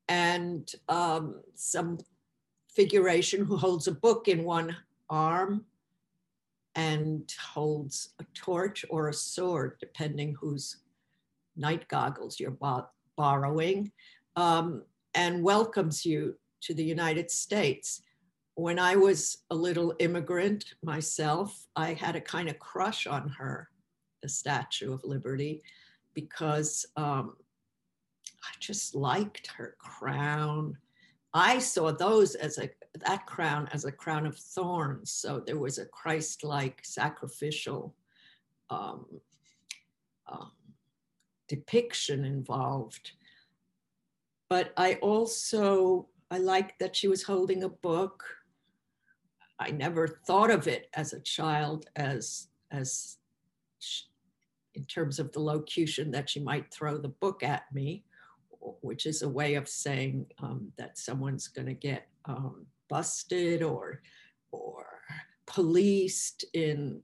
and 0.09 0.72
um, 0.88 1.40
some 1.55 1.99
figuration 2.76 3.44
who 3.44 3.56
holds 3.56 3.88
a 3.88 3.92
book 3.92 4.28
in 4.28 4.44
one 4.44 4.76
arm 5.08 5.64
and 6.74 7.32
holds 7.54 8.10
a 8.20 8.24
torch 8.34 8.84
or 8.90 9.08
a 9.08 9.14
sword, 9.14 9.78
depending 9.80 10.36
whose 10.38 10.76
night 11.56 11.88
goggles 11.88 12.38
you're 12.38 12.58
borrowing, 13.16 13.90
um, 14.36 14.82
and 15.14 15.42
welcomes 15.42 16.04
you 16.04 16.36
to 16.60 16.74
the 16.74 16.84
United 16.84 17.30
States. 17.30 18.02
When 18.54 18.78
I 18.78 18.96
was 18.96 19.38
a 19.50 19.54
little 19.54 19.94
immigrant 19.98 20.74
myself, 20.82 21.66
I 21.76 21.94
had 21.94 22.14
a 22.14 22.20
kind 22.20 22.48
of 22.48 22.58
crush 22.58 23.06
on 23.06 23.28
her, 23.30 23.70
the 24.22 24.28
Statue 24.28 24.92
of 24.92 25.04
Liberty, 25.04 25.62
because 26.12 26.84
um, 26.96 27.36
I 28.42 28.52
just 28.60 28.94
liked 28.94 29.46
her 29.56 29.76
crown. 29.78 30.76
I 31.37 31.59
saw 31.59 31.92
those 31.92 32.35
as 32.35 32.57
a 32.57 32.70
that 33.07 33.27
crown 33.27 33.68
as 33.72 33.85
a 33.85 33.92
crown 33.92 34.25
of 34.27 34.38
thorns. 34.38 35.11
So 35.11 35.38
there 35.38 35.59
was 35.59 35.77
a 35.77 35.85
Christ-like 35.85 36.81
sacrificial 36.83 37.94
um, 38.70 39.05
um, 40.27 40.53
depiction 41.46 42.25
involved. 42.25 43.12
But 44.49 44.72
I 44.79 44.94
also 44.94 46.09
I 46.31 46.38
liked 46.38 46.79
that 46.79 46.96
she 46.96 47.07
was 47.07 47.22
holding 47.22 47.64
a 47.64 47.68
book. 47.68 48.25
I 49.59 49.72
never 49.72 50.09
thought 50.09 50.51
of 50.51 50.66
it 50.66 50.88
as 50.94 51.12
a 51.12 51.20
child 51.20 51.85
as 51.96 52.49
as 52.70 53.18
in 54.75 54.87
terms 54.87 55.18
of 55.18 55.33
the 55.33 55.40
locution 55.40 56.11
that 56.12 56.31
she 56.31 56.40
might 56.40 56.72
throw 56.72 56.96
the 56.96 57.09
book 57.09 57.42
at 57.42 57.64
me 57.75 58.05
which 58.81 59.07
is 59.07 59.22
a 59.22 59.29
way 59.29 59.55
of 59.55 59.68
saying 59.68 60.26
um, 60.42 60.72
that 60.79 60.98
someone's 60.98 61.48
going 61.48 61.66
to 61.66 61.74
get 61.74 62.09
um, 62.24 62.66
busted 62.88 63.62
or 63.62 64.02
or 64.52 64.87
policed 65.46 66.44
in 66.55 67.00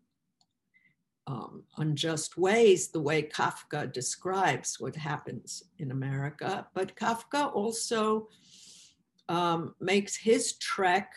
um, 1.26 1.62
unjust 1.76 2.36
ways, 2.36 2.88
the 2.88 3.00
way 3.00 3.22
Kafka 3.22 3.92
describes 3.92 4.80
what 4.80 4.96
happens 4.96 5.62
in 5.78 5.90
America. 5.90 6.66
But 6.74 6.96
Kafka 6.96 7.54
also 7.54 8.28
um, 9.28 9.74
makes 9.80 10.16
his 10.16 10.54
trek 10.54 11.12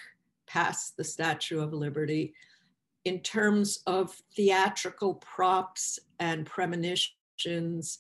past 0.45 0.95
the 0.95 1.03
Statue 1.03 1.60
of 1.60 1.73
Liberty 1.73 2.34
in 3.03 3.19
terms 3.21 3.79
of 3.88 4.15
theatrical 4.36 5.15
props 5.15 5.99
and 6.19 6.45
premonitions 6.45 7.99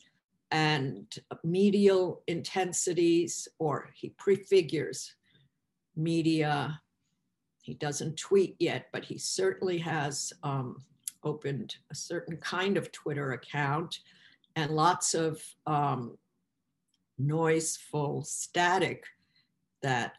and 0.51 1.13
medial 1.43 2.21
intensities, 2.27 3.47
or 3.59 3.89
he 3.93 4.09
prefigures 4.09 5.15
media. 5.95 6.79
He 7.61 7.73
doesn't 7.73 8.17
tweet 8.17 8.55
yet, 8.59 8.87
but 8.93 9.03
he 9.03 9.17
certainly 9.17 9.79
has 9.79 10.31
um, 10.43 10.83
opened 11.23 11.75
a 11.91 11.95
certain 11.95 12.37
kind 12.37 12.77
of 12.77 12.91
Twitter 12.91 13.33
account 13.33 13.99
and 14.55 14.71
lots 14.71 15.13
of 15.13 15.41
um, 15.65 16.17
noiseful 17.17 18.23
static 18.23 19.05
that 19.81 20.13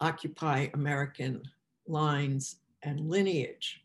occupy 0.00 0.68
American 0.74 1.42
lines 1.86 2.56
and 2.82 3.08
lineage. 3.08 3.82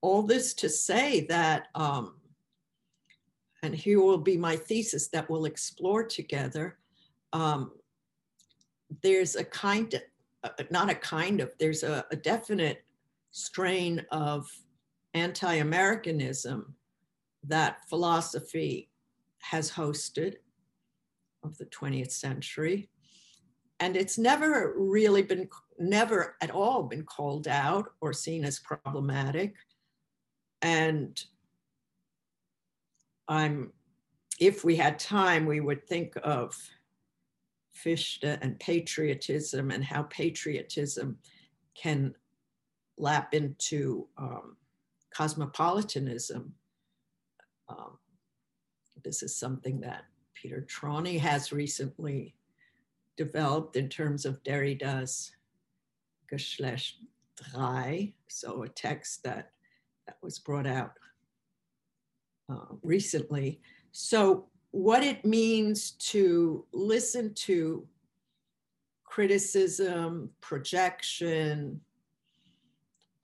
All 0.00 0.22
this 0.22 0.54
to 0.54 0.68
say 0.68 1.26
that 1.26 1.68
um, 1.74 2.14
and 3.62 3.74
here 3.74 4.00
will 4.00 4.18
be 4.18 4.36
my 4.36 4.56
thesis 4.56 5.08
that 5.08 5.28
we'll 5.28 5.44
explore 5.44 6.04
together. 6.04 6.78
Um, 7.32 7.72
there's 9.02 9.36
a 9.36 9.44
kind 9.44 9.94
of, 9.94 10.00
uh, 10.44 10.64
not 10.70 10.90
a 10.90 10.94
kind 10.94 11.40
of, 11.40 11.52
there's 11.58 11.82
a, 11.82 12.04
a 12.10 12.16
definite 12.16 12.84
strain 13.30 14.04
of 14.10 14.48
anti 15.14 15.54
Americanism 15.54 16.74
that 17.44 17.88
philosophy 17.88 18.90
has 19.42 19.70
hosted 19.70 20.36
of 21.42 21.56
the 21.58 21.66
20th 21.66 22.12
century. 22.12 22.88
And 23.78 23.96
it's 23.96 24.18
never 24.18 24.74
really 24.76 25.22
been, 25.22 25.48
never 25.78 26.36
at 26.42 26.50
all 26.50 26.82
been 26.82 27.04
called 27.04 27.48
out 27.48 27.92
or 28.00 28.12
seen 28.12 28.44
as 28.44 28.58
problematic. 28.58 29.54
And 30.60 31.22
I'm, 33.30 33.72
if 34.40 34.64
we 34.64 34.74
had 34.74 34.98
time, 34.98 35.46
we 35.46 35.60
would 35.60 35.86
think 35.86 36.14
of 36.24 36.54
Fichte 37.72 38.38
and 38.42 38.58
patriotism 38.58 39.70
and 39.70 39.84
how 39.84 40.02
patriotism 40.02 41.16
can 41.74 42.14
lap 42.98 43.32
into 43.32 44.08
um, 44.18 44.56
cosmopolitanism. 45.14 46.52
Um, 47.68 47.98
this 49.04 49.22
is 49.22 49.38
something 49.38 49.80
that 49.80 50.02
Peter 50.34 50.62
Trawny 50.62 51.16
has 51.18 51.52
recently 51.52 52.34
developed 53.16 53.76
in 53.76 53.88
terms 53.88 54.26
of 54.26 54.42
Derrida's 54.42 55.30
Geschlecht 56.32 56.94
drei, 57.36 58.12
so 58.28 58.64
a 58.64 58.68
text 58.68 59.22
that, 59.22 59.52
that 60.06 60.16
was 60.20 60.40
brought 60.40 60.66
out 60.66 60.98
uh, 62.50 62.74
recently. 62.82 63.60
So 63.92 64.46
what 64.72 65.02
it 65.02 65.24
means 65.24 65.92
to 65.92 66.64
listen 66.72 67.34
to 67.34 67.86
criticism, 69.04 70.30
projection, 70.40 71.80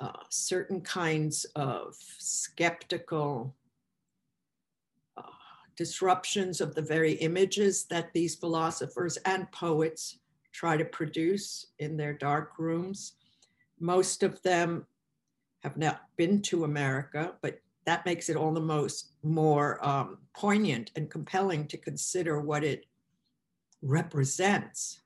uh, 0.00 0.12
certain 0.28 0.80
kinds 0.80 1.46
of 1.56 1.94
skeptical 2.18 3.54
uh, 5.16 5.22
disruptions 5.76 6.60
of 6.60 6.74
the 6.74 6.82
very 6.82 7.12
images 7.12 7.84
that 7.84 8.12
these 8.12 8.34
philosophers 8.34 9.16
and 9.24 9.50
poets 9.52 10.18
try 10.52 10.76
to 10.76 10.84
produce 10.84 11.66
in 11.78 11.96
their 11.96 12.12
dark 12.12 12.52
rooms. 12.58 13.12
Most 13.78 14.22
of 14.22 14.42
them 14.42 14.86
have 15.62 15.76
not 15.76 16.02
been 16.16 16.42
to 16.42 16.64
America, 16.64 17.34
but 17.40 17.60
that 17.86 18.04
makes 18.04 18.28
it 18.28 18.36
all 18.36 18.52
the 18.52 18.60
most 18.60 19.12
more 19.26 19.84
um, 19.86 20.18
poignant 20.34 20.90
and 20.96 21.10
compelling 21.10 21.66
to 21.68 21.76
consider 21.76 22.40
what 22.40 22.64
it 22.64 22.86
represents. 23.82 25.00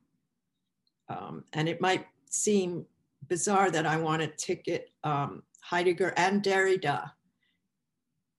Um, 1.09 1.45
and 1.53 1.69
it 1.69 1.81
might 1.81 2.07
seem 2.29 2.87
bizarre 3.29 3.71
that 3.71 3.87
I 3.87 3.97
want 3.97 4.23
to 4.23 4.29
ticket 4.29 4.91
um, 5.05 5.43
Heidegger 5.63 6.13
and 6.17 6.43
Derrida 6.43 7.11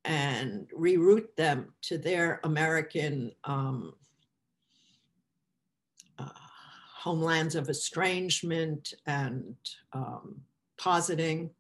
and 0.06 0.68
reroute 0.78 1.36
them 1.36 1.74
to 1.84 1.98
their 1.98 2.40
American 2.44 3.32
um, 3.44 3.94
uh, 6.18 6.30
homelands 6.96 7.56
of 7.56 7.70
estrangement 7.70 8.94
and 9.06 9.56
um, 9.94 10.42
positing 10.78 11.52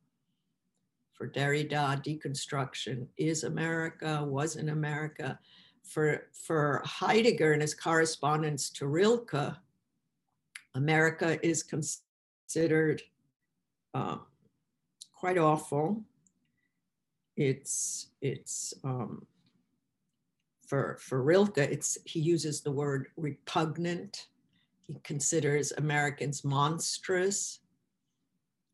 for 1.22 1.28
Derrida, 1.28 2.04
deconstruction 2.04 3.06
is 3.16 3.44
America, 3.44 4.26
was 4.26 4.56
in 4.56 4.70
America. 4.70 5.38
For, 5.84 6.30
for 6.34 6.82
Heidegger 6.84 7.54
and 7.54 7.62
his 7.62 7.76
correspondence 7.76 8.72
to 8.72 8.88
Rilke, 8.88 9.56
America 10.74 11.38
is 11.46 11.62
considered 11.62 13.04
um, 13.94 14.22
quite 15.14 15.38
awful. 15.38 16.02
It's, 17.38 18.08
it's 18.24 18.74
um, 18.84 19.24
for, 20.66 20.98
for 21.00 21.22
Rilke, 21.22 21.60
it's, 21.60 22.00
he 22.04 22.20
uses 22.20 22.62
the 22.62 22.72
word 22.72 23.10
repugnant. 23.16 24.26
He 24.88 24.98
considers 25.04 25.72
Americans 25.74 26.44
monstrous. 26.44 27.60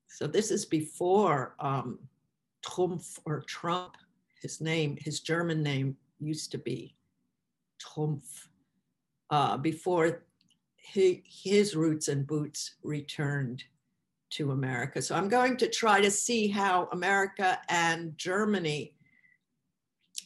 So 0.07 0.27
this 0.27 0.49
is 0.49 0.65
before 0.65 1.53
um, 1.59 1.99
Trumpf 2.67 3.19
or 3.25 3.41
Trump, 3.47 3.95
his 4.41 4.61
name, 4.61 4.97
his 4.99 5.19
German 5.21 5.63
name 5.63 5.95
used 6.19 6.51
to 6.51 6.57
be 6.57 6.95
Trumpf, 7.81 8.47
uh, 9.29 9.57
before 9.57 10.23
he, 10.75 11.23
his 11.25 11.75
roots 11.75 12.07
and 12.07 12.25
boots 12.25 12.75
returned 12.83 13.63
to 14.29 14.51
America. 14.51 15.01
So 15.01 15.15
I'm 15.15 15.29
going 15.29 15.57
to 15.57 15.69
try 15.69 16.01
to 16.01 16.11
see 16.11 16.47
how 16.47 16.89
America 16.91 17.59
and 17.69 18.17
Germany 18.17 18.93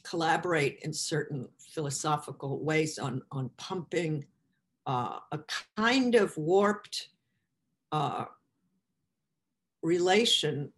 collaborate 0.03 0.79
in 0.83 0.93
certain 0.93 1.47
philosophical 1.59 2.63
ways 2.63 2.97
on, 2.97 3.21
on 3.31 3.49
pumping 3.57 4.25
uh, 4.87 5.19
a 5.31 5.39
kind 5.77 6.15
of 6.15 6.35
warped 6.37 7.09
uh, 7.91 8.25
relation 9.83 10.71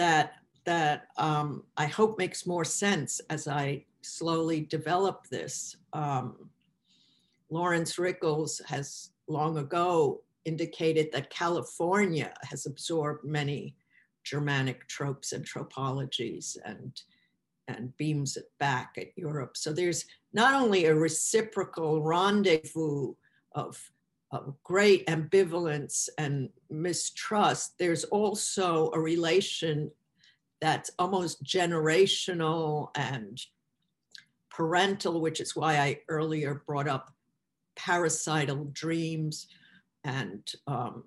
that 0.00 0.32
that 0.64 1.08
um, 1.16 1.64
I 1.76 1.86
hope 1.86 2.18
makes 2.18 2.46
more 2.46 2.64
sense 2.64 3.20
as 3.28 3.46
I 3.48 3.84
slowly 4.02 4.60
develop 4.62 5.26
this. 5.28 5.76
Um, 5.92 6.50
Laurence 7.50 7.98
Rickels 7.98 8.60
has 8.66 9.10
long 9.28 9.58
ago 9.58 10.22
indicated 10.44 11.08
that 11.12 11.30
California 11.30 12.32
has 12.50 12.66
absorbed 12.66 13.24
many 13.24 13.76
Germanic 14.24 14.86
tropes 14.88 15.32
and 15.32 15.44
tropologies 15.44 16.56
and, 16.64 16.92
and 17.68 17.96
beams 17.96 18.36
it 18.36 18.50
back 18.58 18.94
at 18.96 19.16
Europe. 19.16 19.56
So 19.56 19.72
there's 19.72 20.04
not 20.32 20.54
only 20.54 20.86
a 20.86 20.94
reciprocal 20.94 22.02
rendezvous 22.02 23.14
of, 23.52 23.90
of 24.30 24.54
great 24.62 25.06
ambivalence 25.06 26.08
and 26.18 26.50
mistrust, 26.70 27.74
there's 27.78 28.04
also 28.04 28.90
a 28.94 29.00
relation 29.00 29.90
that's 30.60 30.90
almost 30.98 31.42
generational 31.42 32.90
and 32.94 33.40
parental, 34.50 35.20
which 35.20 35.40
is 35.40 35.56
why 35.56 35.78
I 35.78 36.00
earlier 36.08 36.62
brought 36.66 36.88
up 36.88 37.12
parasital 37.76 38.68
dreams 38.72 39.46
and 40.04 40.50
um, 40.66 41.04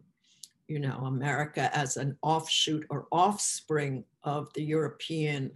you 0.67 0.79
know 0.79 0.97
America 1.05 1.69
as 1.75 1.97
an 1.97 2.17
offshoot 2.21 2.85
or 2.89 3.07
offspring 3.11 4.03
of 4.23 4.51
the 4.53 4.63
European 4.63 5.51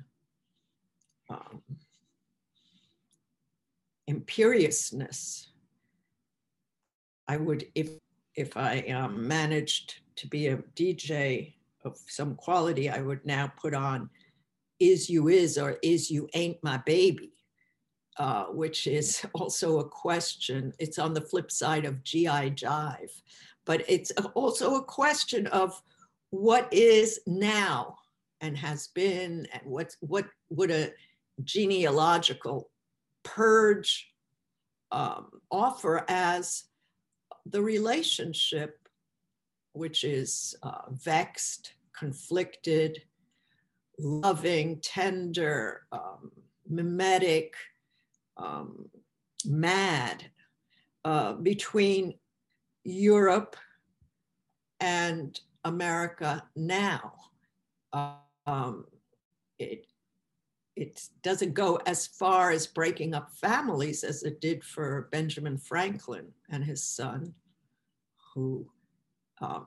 um, 1.30 1.62
imperiousness. 4.08 5.49
I 7.28 7.38
would 7.38 7.66
if 7.76 7.90
if 8.36 8.56
I 8.56 8.80
um, 8.82 9.28
managed 9.28 9.96
to 10.18 10.28
be 10.28 10.48
a 10.48 10.58
DJ 10.76 11.54
of 11.84 11.98
some 12.08 12.36
quality, 12.36 12.90
I 12.90 13.02
would 13.02 13.26
now 13.26 13.52
put 13.60 13.74
on 13.74 14.10
is 14.80 15.10
you 15.10 15.28
is 15.28 15.58
or 15.58 15.78
is 15.82 16.12
you 16.12 16.30
ain't 16.34 16.63
my 16.63 16.78
baby, 16.86 17.34
uh, 18.18 18.46
which 18.46 18.88
is 18.88 19.26
also 19.34 19.80
a 19.80 19.90
question. 19.90 20.74
It's 20.80 21.00
on 21.00 21.13
the 21.13 21.22
flip 21.22 21.52
side 21.52 21.86
of 21.86 22.04
GI 22.04 22.52
Jive, 22.52 23.22
but 23.66 23.84
it's 23.88 24.12
also 24.36 24.76
a 24.76 24.84
question 24.84 25.48
of 25.48 25.82
what 26.30 26.72
is 26.72 27.20
now 27.26 27.98
and 28.42 28.58
has 28.58 28.88
been 28.90 29.48
and 29.52 29.63
what, 29.66 29.96
what 30.02 30.28
would 30.50 30.72
a 30.72 30.92
genealogical 31.44 32.70
purge 33.24 34.12
um, 34.92 35.28
offer 35.52 36.06
as 36.08 36.66
the 37.51 37.62
relationship 37.62 38.79
which 39.73 40.03
is 40.03 40.55
uh, 40.63 40.89
vexed 40.91 41.73
conflicted, 41.97 43.01
loving, 43.99 44.79
tender, 44.81 45.86
um, 45.91 46.31
mimetic, 46.69 47.53
um, 48.38 48.89
mad 49.45 50.25
uh, 51.05 51.33
between 51.33 52.13
Europe 52.83 53.55
and 54.79 55.39
America 55.63 56.43
now. 56.55 57.13
Um, 58.45 58.86
it, 59.60 59.88
it 60.78 61.10
doesn't 61.24 61.56
go 61.56 61.80
as 61.88 62.06
far 62.06 62.52
as 62.52 62.68
breaking 62.68 63.16
up 63.16 63.32
families 63.34 64.04
as 64.04 64.22
it 64.22 64.40
did 64.40 64.63
for 64.63 65.10
Benjamin 65.12 65.58
Franklin 65.58 66.28
and 66.50 66.63
his 66.63 66.84
son, 66.84 67.34
who 68.34 68.70
um, 69.42 69.66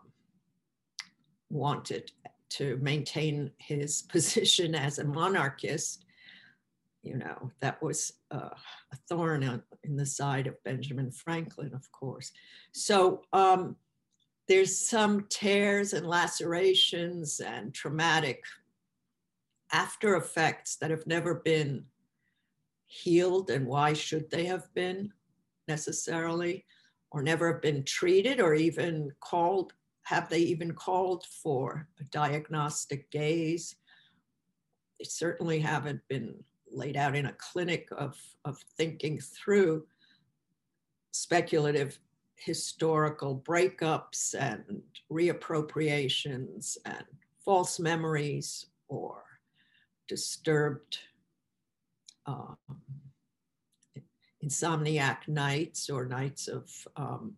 wanted 1.50 2.12
to 2.50 2.78
maintain 2.80 3.50
his 3.58 4.02
position 4.08 4.76
as 4.76 5.00
a 5.00 5.04
monarchist, 5.04 6.04
you 7.02 7.16
know, 7.16 7.50
that 7.60 7.82
was 7.82 8.12
uh, 8.30 8.50
a 8.92 8.96
thorn 9.08 9.62
in 9.82 9.96
the 9.96 10.06
side 10.06 10.46
of 10.46 10.62
Benjamin 10.62 11.10
Franklin, 11.10 11.72
of 11.74 11.90
course. 11.90 12.30
So 12.72 13.22
um, 13.32 13.74
there's 14.46 14.78
some 14.78 15.26
tears 15.28 15.92
and 15.92 16.06
lacerations 16.06 17.40
and 17.40 17.74
traumatic 17.74 18.44
after 19.72 20.16
effects 20.16 20.76
that 20.76 20.90
have 20.90 21.06
never 21.06 21.36
been 21.36 21.84
healed. 22.86 23.50
And 23.50 23.66
why 23.66 23.92
should 23.92 24.30
they 24.30 24.46
have 24.46 24.72
been 24.74 25.12
necessarily, 25.68 26.64
or 27.12 27.22
never 27.22 27.52
have 27.52 27.62
been 27.62 27.84
treated 27.84 28.40
or 28.40 28.54
even 28.54 29.12
called 29.20 29.72
have 30.10 30.28
they 30.28 30.38
even 30.38 30.72
called 30.72 31.24
for 31.42 31.86
a 32.00 32.04
diagnostic 32.04 33.10
gaze? 33.12 33.76
They 34.98 35.04
certainly 35.04 35.60
haven't 35.60 36.00
been 36.08 36.34
laid 36.68 36.96
out 36.96 37.14
in 37.14 37.26
a 37.26 37.34
clinic 37.34 37.88
of, 37.96 38.18
of 38.44 38.58
thinking 38.76 39.20
through 39.20 39.86
speculative 41.12 41.98
historical 42.34 43.40
breakups 43.46 44.34
and 44.34 44.82
reappropriations 45.12 46.76
and 46.84 47.04
false 47.44 47.78
memories 47.78 48.66
or 48.88 49.22
disturbed 50.10 50.98
um, 52.26 52.56
insomniac 54.44 55.28
nights 55.28 55.88
or 55.88 56.04
nights 56.04 56.48
of 56.48 56.68
um, 56.96 57.34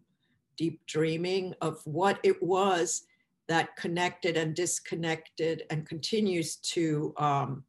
deep 0.57 0.81
dreaming 0.87 1.55
of 1.61 1.83
what 1.85 2.19
it 2.23 2.43
was 2.43 3.03
that 3.47 3.77
connected 3.77 4.39
and 4.39 4.55
disconnected 4.55 5.65
and 5.69 5.87
continues 5.87 6.57
to 6.57 7.13
um, 7.19 7.63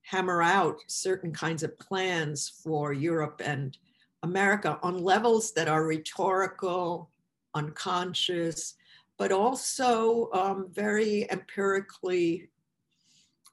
hammer 0.00 0.42
out 0.42 0.78
certain 0.86 1.32
kinds 1.32 1.62
of 1.62 1.78
plans 1.78 2.48
for 2.64 2.94
Europe 2.94 3.42
and 3.44 3.76
America 4.22 4.78
on 4.82 4.96
levels 4.96 5.52
that 5.52 5.68
are 5.68 5.84
rhetorical, 5.84 7.10
unconscious, 7.54 8.74
but 9.18 9.32
also 9.32 10.30
um, 10.32 10.68
very 10.72 11.30
empirically 11.30 12.48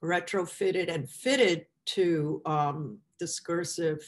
retrofitted 0.02 0.92
and 0.92 1.08
fitted 1.08 1.66
to 1.86 2.42
um, 2.46 2.98
discursive 3.18 4.00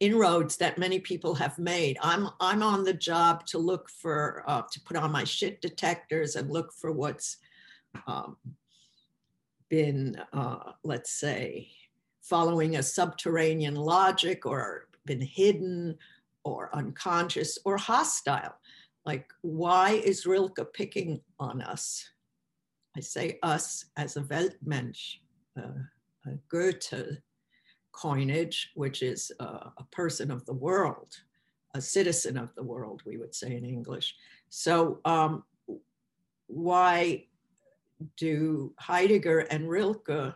inroads 0.00 0.56
that 0.58 0.78
many 0.78 0.98
people 0.98 1.34
have 1.34 1.58
made. 1.58 1.96
I'm 2.02 2.28
I'm 2.40 2.62
on 2.62 2.84
the 2.84 2.92
job 2.92 3.46
to 3.46 3.58
look 3.58 3.88
for 3.88 4.44
uh, 4.46 4.62
to 4.70 4.80
put 4.80 4.96
on 4.96 5.10
my 5.10 5.24
shit 5.24 5.60
detectors 5.60 6.36
and 6.36 6.50
look 6.50 6.72
for 6.72 6.92
what's 6.92 7.38
um, 8.06 8.36
been, 9.68 10.20
uh, 10.32 10.72
let's 10.84 11.10
say, 11.12 11.68
following 12.22 12.76
a 12.76 12.82
subterranean 12.82 13.74
logic 13.74 14.46
or 14.46 14.88
been 15.06 15.20
hidden 15.20 15.96
or 16.44 16.74
unconscious 16.74 17.58
or 17.64 17.76
hostile. 17.76 18.54
Like, 19.04 19.32
why 19.42 19.92
is 19.92 20.26
Rilke 20.26 20.72
picking 20.72 21.20
on 21.38 21.62
us? 21.62 22.08
I 22.96 23.00
say 23.00 23.38
us 23.42 23.84
as 23.96 24.16
a 24.16 24.22
Weltmensch, 24.22 25.18
uh, 25.58 25.82
a 26.26 26.30
Goethe 26.48 27.18
coinage, 27.92 28.70
which 28.74 29.02
is 29.02 29.30
a 29.38 29.84
person 29.90 30.30
of 30.30 30.46
the 30.46 30.54
world, 30.54 31.14
a 31.74 31.80
citizen 31.80 32.38
of 32.38 32.54
the 32.54 32.62
world, 32.62 33.02
we 33.04 33.18
would 33.18 33.34
say 33.34 33.54
in 33.56 33.64
English. 33.64 34.14
So, 34.48 35.00
um, 35.04 35.44
why 36.46 37.26
do 38.16 38.72
Heidegger 38.78 39.40
and 39.40 39.68
Rilke 39.68 40.34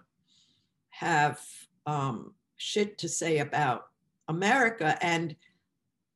have 0.90 1.40
um, 1.86 2.34
shit 2.56 2.98
to 2.98 3.08
say 3.08 3.38
about 3.38 3.86
America? 4.28 4.98
And 5.00 5.34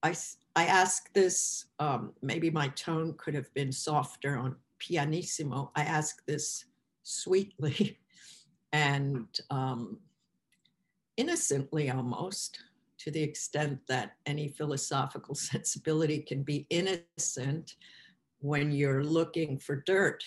I, 0.03 0.15
I 0.57 0.67
ask 0.67 1.13
this, 1.15 1.67
um, 1.79 2.13
maybe 2.23 2.51
my 2.51 2.69
tone 2.69 3.15
could 3.17 3.35
have 3.35 3.53
been 3.55 3.73
softer 3.73 4.37
on 4.37 4.57
pianissimo. 4.87 5.71
I 5.75 5.83
ask 5.83 6.25
this 6.27 6.65
sweetly 7.03 7.99
and 8.73 9.27
um, 9.51 9.99
innocently 11.17 11.91
almost, 11.91 12.61
to 12.99 13.11
the 13.11 13.23
extent 13.23 13.81
that 13.89 14.17
any 14.27 14.49
philosophical 14.49 15.35
sensibility 15.53 16.21
can 16.21 16.43
be 16.43 16.67
innocent 16.71 17.77
when 18.41 18.71
you're 18.71 19.05
looking 19.05 19.59
for 19.59 19.83
dirt 19.87 20.23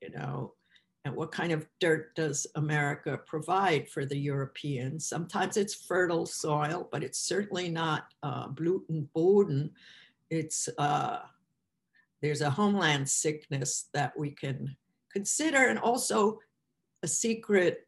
you 0.00 0.10
know, 0.10 0.52
and 1.04 1.14
what 1.14 1.32
kind 1.32 1.52
of 1.52 1.66
dirt 1.80 2.14
does 2.16 2.46
America 2.56 3.18
provide 3.26 3.88
for 3.88 4.04
the 4.04 4.18
Europeans? 4.18 5.08
Sometimes 5.08 5.56
it's 5.56 5.74
fertile 5.74 6.26
soil, 6.26 6.88
but 6.90 7.04
it's 7.04 7.20
certainly 7.20 7.68
not 7.68 8.06
uh, 8.22 8.48
Boden. 8.48 9.70
It's 10.30 10.68
uh, 10.78 11.20
there's 12.26 12.40
a 12.40 12.50
homeland 12.50 13.08
sickness 13.08 13.88
that 13.94 14.12
we 14.18 14.30
can 14.30 14.76
consider, 15.12 15.68
and 15.68 15.78
also 15.78 16.40
a 17.04 17.06
secret 17.06 17.86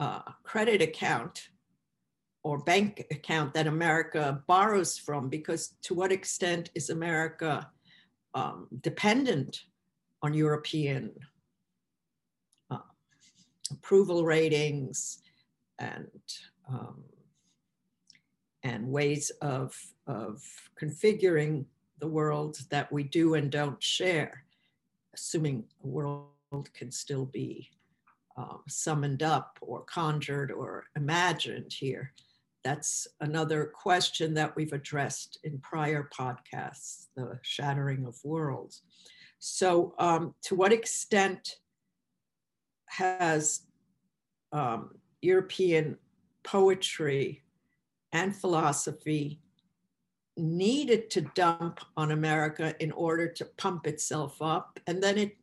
uh, 0.00 0.22
credit 0.42 0.82
account 0.82 1.50
or 2.42 2.58
bank 2.58 3.06
account 3.12 3.54
that 3.54 3.68
America 3.68 4.42
borrows 4.48 4.98
from. 4.98 5.28
Because 5.28 5.76
to 5.82 5.94
what 5.94 6.10
extent 6.10 6.70
is 6.74 6.90
America 6.90 7.70
um, 8.34 8.66
dependent 8.80 9.62
on 10.20 10.34
European 10.34 11.12
uh, 12.72 12.78
approval 13.70 14.24
ratings 14.24 15.22
and 15.78 16.08
um, 16.68 17.04
and 18.64 18.88
ways 18.88 19.30
of, 19.40 19.76
of 20.08 20.42
configuring 20.80 21.66
the 22.02 22.08
world 22.08 22.58
that 22.68 22.90
we 22.90 23.04
do 23.04 23.34
and 23.34 23.48
don't 23.48 23.80
share, 23.80 24.42
assuming 25.14 25.62
a 25.84 25.86
world 25.86 26.26
can 26.74 26.90
still 26.90 27.26
be 27.26 27.70
um, 28.36 28.58
summoned 28.68 29.22
up 29.22 29.56
or 29.60 29.82
conjured 29.82 30.50
or 30.50 30.86
imagined 30.96 31.72
here. 31.72 32.12
That's 32.64 33.06
another 33.20 33.66
question 33.66 34.34
that 34.34 34.56
we've 34.56 34.72
addressed 34.72 35.38
in 35.44 35.60
prior 35.60 36.10
podcasts, 36.12 37.06
the 37.14 37.38
shattering 37.42 38.04
of 38.04 38.16
worlds. 38.24 38.82
So, 39.38 39.94
um, 40.00 40.34
to 40.42 40.56
what 40.56 40.72
extent 40.72 41.58
has 42.86 43.62
um, 44.50 44.96
European 45.20 45.98
poetry 46.42 47.44
and 48.12 48.34
philosophy 48.34 49.41
needed 50.36 51.10
to 51.10 51.20
dump 51.34 51.80
on 51.96 52.12
America 52.12 52.74
in 52.80 52.92
order 52.92 53.28
to 53.28 53.44
pump 53.44 53.86
itself 53.86 54.40
up? 54.40 54.78
And 54.86 55.02
then 55.02 55.18
it 55.18 55.36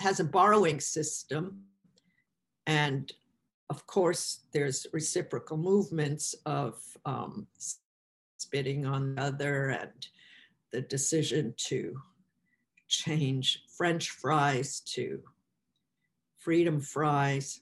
has 0.00 0.20
a 0.20 0.24
borrowing 0.24 0.80
system. 0.80 1.62
And 2.66 3.12
of 3.68 3.86
course, 3.86 4.40
there's 4.52 4.86
reciprocal 4.92 5.56
movements 5.56 6.34
of 6.44 6.80
um, 7.04 7.46
spitting 8.38 8.86
on 8.86 9.14
the 9.14 9.22
other 9.22 9.68
and 9.68 10.06
the 10.72 10.80
decision 10.80 11.54
to 11.56 12.00
change 12.88 13.62
French 13.76 14.10
fries 14.10 14.80
to 14.80 15.20
freedom 16.38 16.80
fries, 16.80 17.60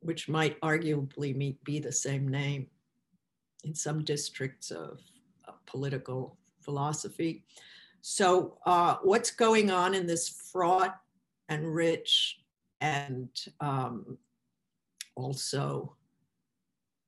which 0.00 0.28
might 0.28 0.60
arguably 0.60 1.56
be 1.64 1.78
the 1.78 1.92
same 1.92 2.28
name 2.28 2.66
in 3.64 3.74
some 3.74 4.04
districts 4.04 4.70
of, 4.70 5.00
political 5.74 6.38
philosophy. 6.60 7.44
So, 8.00 8.58
uh, 8.64 8.96
what's 9.02 9.30
going 9.30 9.70
on 9.70 9.94
in 9.94 10.06
this 10.06 10.28
fraught 10.52 10.96
and 11.48 11.74
rich 11.74 12.38
and 12.80 13.28
um, 13.60 14.18
also 15.16 15.96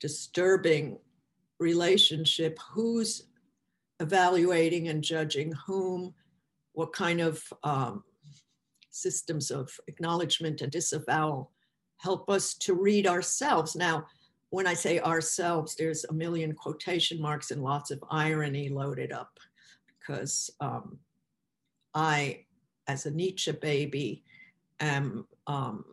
disturbing 0.01 0.99
relationship? 1.61 2.59
Who's 2.73 3.29
evaluating 4.01 4.89
and 4.89 5.03
judging 5.03 5.53
whom? 5.67 6.15
what 6.77 6.93
kind 6.93 7.23
of 7.23 7.43
um, 7.65 8.05
systems 8.91 9.51
of 9.51 9.71
acknowledgement 9.89 10.61
and 10.61 10.71
disavowal 10.71 11.51
help 11.97 12.29
us 12.29 12.53
to 12.53 12.75
read 12.75 13.07
ourselves. 13.07 13.75
Now, 13.75 14.05
when 14.57 14.67
I 14.67 14.73
say 14.73 15.01
ourselves, 15.01 15.75
there's 15.75 16.07
a 16.07 16.15
million 16.15 16.55
quotation 16.55 17.21
marks 17.21 17.51
and 17.51 17.63
lots 17.63 17.91
of 17.91 18.03
irony 18.11 18.71
loaded 18.71 19.13
up 19.13 19.39
because 19.87 20.51
um, 20.61 20.97
I, 21.93 22.47
as 22.89 23.05
a 23.05 23.11
Nietzsche 23.11 23.53
baby, 23.53 24.25
am 24.81 25.27
um, 25.47 25.85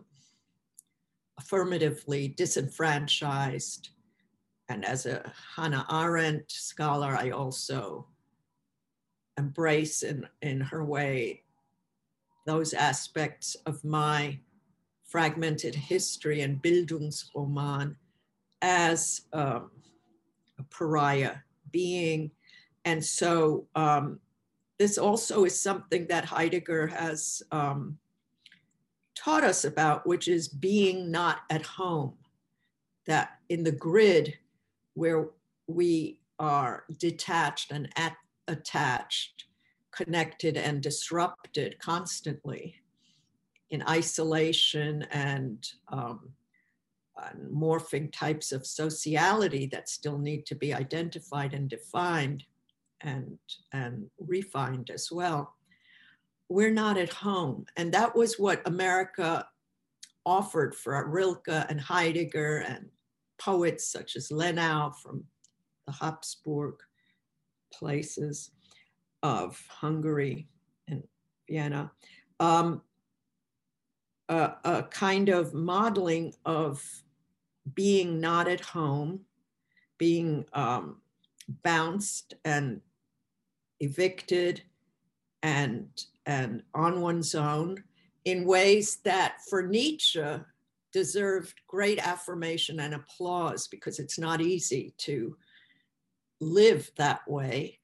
affirmatively 1.38 2.30
disenfranchised. 2.30 3.90
And 4.70 4.86
as 4.86 5.08
a 5.08 5.30
Hannah 5.58 5.86
Arendt 5.92 6.50
scholar, 6.50 7.18
I 7.18 7.32
also 7.32 8.08
embrace 9.38 10.04
in, 10.04 10.26
in 10.42 10.62
her 10.62 10.86
way 10.86 11.44
those 12.46 12.74
aspects 12.74 13.56
of 13.66 13.84
my 13.84 14.40
fragmented 15.04 15.76
history 15.76 16.40
and 16.40 16.64
Bildungsroman 16.64 17.98
as 18.64 19.22
um, 19.34 19.70
a 20.58 20.64
pariah 20.72 21.36
being. 21.72 22.32
And 22.86 23.04
so 23.04 23.68
um, 23.76 24.20
this 24.80 24.98
also 24.98 25.44
is 25.44 25.60
something 25.60 26.08
that 26.08 26.26
Heidegger 26.26 26.88
has 26.88 27.44
um, 27.52 27.98
taught 29.16 29.44
us 29.44 29.66
about, 29.66 30.08
which 30.08 30.28
is 30.28 30.48
being 30.48 31.12
not 31.12 31.42
at 31.50 31.66
home. 31.66 32.14
That 33.06 33.32
in 33.50 33.64
the 33.64 33.72
grid 33.72 34.34
where 34.94 35.28
we 35.68 36.20
are 36.40 36.86
detached 36.98 37.72
and 37.72 37.90
at 37.98 38.16
attached, 38.48 39.46
connected, 39.92 40.58
and 40.58 40.82
disrupted 40.82 41.78
constantly 41.80 42.76
in 43.70 43.84
isolation 43.90 45.04
and, 45.12 45.68
um, 45.90 46.20
and 46.22 46.32
morphing 47.52 48.12
types 48.12 48.52
of 48.52 48.66
sociality 48.66 49.68
that 49.68 49.90
still 49.90 50.18
need 50.18 50.46
to 50.48 50.56
be 50.56 50.74
identified 50.74 51.54
and 51.54 51.70
defined 51.70 52.44
and, 53.02 53.38
and 53.72 54.06
refined 54.20 54.90
as 54.90 55.12
well. 55.12 55.56
We're 56.50 56.72
not 56.72 56.98
at 56.98 57.12
home. 57.14 57.66
And 57.78 57.94
that 57.94 58.16
was 58.16 58.40
what 58.40 58.62
America 58.66 59.48
offered 60.26 60.76
for 60.76 61.08
Rilke 61.10 61.48
and 61.70 61.80
Heidegger 61.80 62.60
and 62.68 62.90
poets 63.40 63.92
such 63.92 64.16
as 64.16 64.30
Lenau 64.30 64.96
from 64.96 65.24
the 65.86 65.94
Habsburg 65.94 66.76
places 67.74 68.52
of 69.22 69.62
Hungary 69.70 70.48
and 70.88 71.04
Vienna, 71.50 71.92
um, 72.40 72.82
a, 74.30 74.54
a 74.64 74.84
kind 74.84 75.30
of 75.30 75.54
modeling 75.54 76.34
of 76.46 76.84
being 77.74 78.20
not 78.20 78.48
at 78.48 78.62
home, 78.62 79.22
being 79.98 80.46
um, 80.54 80.98
bounced 81.64 82.34
and 82.44 82.82
evicted 83.80 84.62
and, 85.42 85.88
and 86.26 86.64
on 86.74 87.02
one's 87.02 87.36
own 87.36 87.84
in 88.26 88.46
ways 88.46 88.98
that 89.04 89.38
for 89.50 89.64
Nietzsche 89.64 90.24
deserved 90.94 91.60
great 91.68 92.00
affirmation 92.06 92.80
and 92.80 92.94
applause 92.94 93.68
because 93.68 94.00
it's 94.00 94.20
not 94.20 94.42
easy 94.42 94.94
to 95.00 95.36
live 96.40 96.90
that 96.98 97.28
way. 97.28 97.80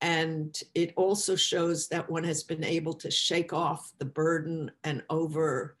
And 0.00 0.58
it 0.74 0.92
also 0.96 1.34
shows 1.36 1.88
that 1.88 2.10
one 2.10 2.24
has 2.24 2.42
been 2.44 2.64
able 2.64 2.94
to 2.94 3.10
shake 3.10 3.52
off 3.52 3.92
the 3.98 4.04
burden 4.04 4.70
and 4.84 5.02
overloading 5.10 5.76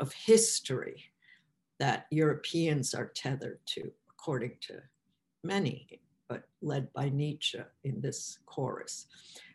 of 0.00 0.12
history 0.12 1.11
that 1.82 2.06
Europeans 2.12 2.94
are 2.94 3.10
tethered 3.12 3.58
to, 3.66 3.90
according 4.08 4.52
to 4.60 4.74
many, 5.42 6.00
but 6.28 6.44
led 6.60 6.92
by 6.92 7.08
Nietzsche 7.08 7.58
in 7.82 8.00
this 8.00 8.38
chorus. 8.46 9.08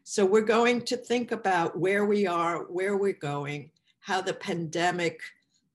So 0.03 0.25
we're 0.25 0.41
going 0.41 0.81
to 0.81 0.97
think 0.97 1.31
about 1.31 1.79
where 1.79 2.05
we 2.05 2.27
are, 2.27 2.63
where 2.63 2.97
we're 2.97 3.13
going, 3.13 3.71
how 4.01 4.19
the 4.19 4.33
pandemic 4.33 5.21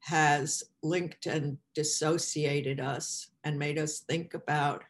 has 0.01 0.63
linked 0.83 1.25
and 1.25 1.57
dissociated 1.75 2.81
us 2.81 3.29
and 3.45 3.59
made 3.59 3.79
us 3.79 4.01
think 4.01 4.35
about 4.35 4.85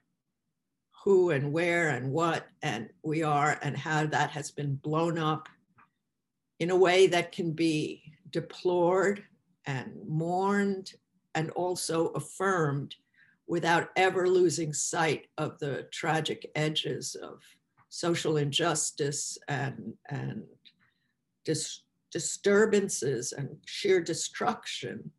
who 1.05 1.31
and 1.31 1.53
where 1.53 1.91
and 1.91 2.11
what 2.11 2.49
and 2.63 2.89
we 3.05 3.23
are 3.23 3.57
and 3.63 3.77
how 3.77 4.05
that 4.07 4.31
has 4.31 4.51
been 4.51 4.75
blown 4.75 5.17
up 5.17 5.49
in 6.59 6.71
a 6.71 6.77
way 6.77 7.07
that 7.07 7.31
can 7.31 7.53
be 7.53 8.03
deplored 8.31 9.23
and 9.65 9.93
mourned 10.09 10.95
and 11.35 11.51
also 11.51 12.09
affirmed 12.09 12.95
without 13.47 13.91
ever 13.97 14.29
losing 14.29 14.73
sight 14.73 15.27
of 15.39 15.59
the 15.59 15.87
tragic 15.91 16.51
edges 16.55 17.15
of 17.17 17.43
social 17.89 18.39
injustice 18.39 19.37
and, 19.49 19.95
and 20.09 20.45
dis- 21.45 21.83
disturbances 22.11 23.33
and 23.33 23.49
sheer 23.67 24.01
destruction 24.01 25.11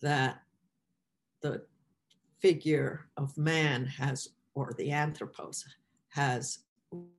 that 0.00 0.40
the 1.42 1.62
figure 2.40 3.06
of 3.16 3.36
man 3.36 3.84
has 3.84 4.28
or 4.54 4.72
the 4.78 4.90
anthropos 4.90 5.64
has 6.08 6.60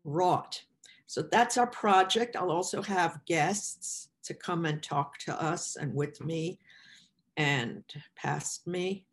wrought. 0.03 0.61
So 1.05 1.21
that's 1.21 1.57
our 1.57 1.67
project. 1.67 2.35
I'll 2.35 2.51
also 2.51 2.81
have 2.81 3.23
guests 3.25 4.09
to 4.23 4.33
come 4.33 4.65
and 4.65 4.81
talk 4.83 5.17
to 5.19 5.41
us 5.41 5.77
and 5.77 5.93
with 5.93 6.23
me 6.23 6.59
and 7.37 7.83
past 8.15 8.67
me. 8.67 9.05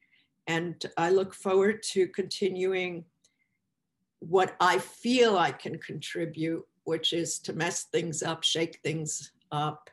And 0.47 0.85
I 0.97 1.11
look 1.11 1.35
forward 1.35 1.83
to 1.93 2.09
continuing 2.09 3.05
what 4.19 4.57
I 4.61 4.79
feel 4.79 5.37
I 5.37 5.53
can 5.53 5.79
contribute, 5.79 6.65
which 6.85 7.13
is 7.13 7.39
to 7.41 7.53
mess 7.53 7.85
things 7.85 8.23
up, 8.23 8.43
shake 8.43 8.81
things 8.83 9.33
up, 9.53 9.91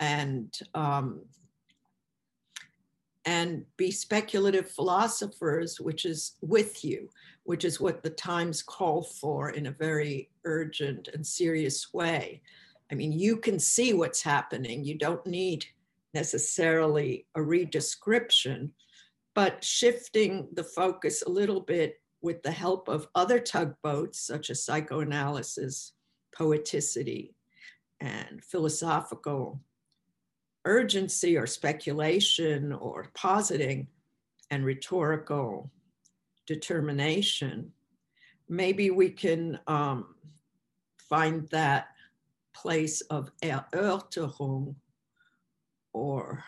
and 0.00 0.56
um, 0.74 1.20
and 3.24 3.64
be 3.76 3.90
speculative 3.90 4.70
philosophers, 4.70 5.80
which 5.80 6.04
is 6.04 6.36
with 6.42 6.84
you, 6.84 7.10
which 7.42 7.64
is 7.64 7.80
what 7.80 8.04
the 8.04 8.10
times 8.10 8.62
call 8.62 9.02
for 9.02 9.50
in 9.50 9.66
a 9.66 9.72
very 9.72 10.30
urgent 10.44 11.08
and 11.12 11.26
serious 11.26 11.92
way. 11.92 12.40
I 12.90 12.94
mean, 12.94 13.10
you 13.10 13.36
can 13.38 13.58
see 13.58 13.94
what's 13.94 14.22
happening. 14.22 14.84
You 14.84 14.96
don't 14.96 15.26
need 15.26 15.66
necessarily 16.16 17.26
a 17.34 17.40
redescription, 17.40 18.70
but 19.34 19.62
shifting 19.62 20.48
the 20.54 20.64
focus 20.64 21.22
a 21.22 21.28
little 21.28 21.60
bit 21.60 22.00
with 22.22 22.42
the 22.42 22.50
help 22.50 22.88
of 22.88 23.06
other 23.14 23.38
tugboats, 23.38 24.18
such 24.26 24.48
as 24.48 24.64
psychoanalysis, 24.64 25.92
poeticity, 26.34 27.34
and 28.00 28.42
philosophical 28.42 29.60
urgency 30.64 31.36
or 31.36 31.46
speculation 31.46 32.72
or 32.72 33.10
positing 33.14 33.86
and 34.50 34.64
rhetorical 34.64 35.70
determination, 36.46 37.70
maybe 38.48 38.90
we 38.90 39.10
can 39.10 39.58
um, 39.66 40.14
find 41.10 41.46
that 41.50 41.88
place 42.54 43.02
of 43.02 43.30
Erörterung 43.42 44.74
or 45.96 46.44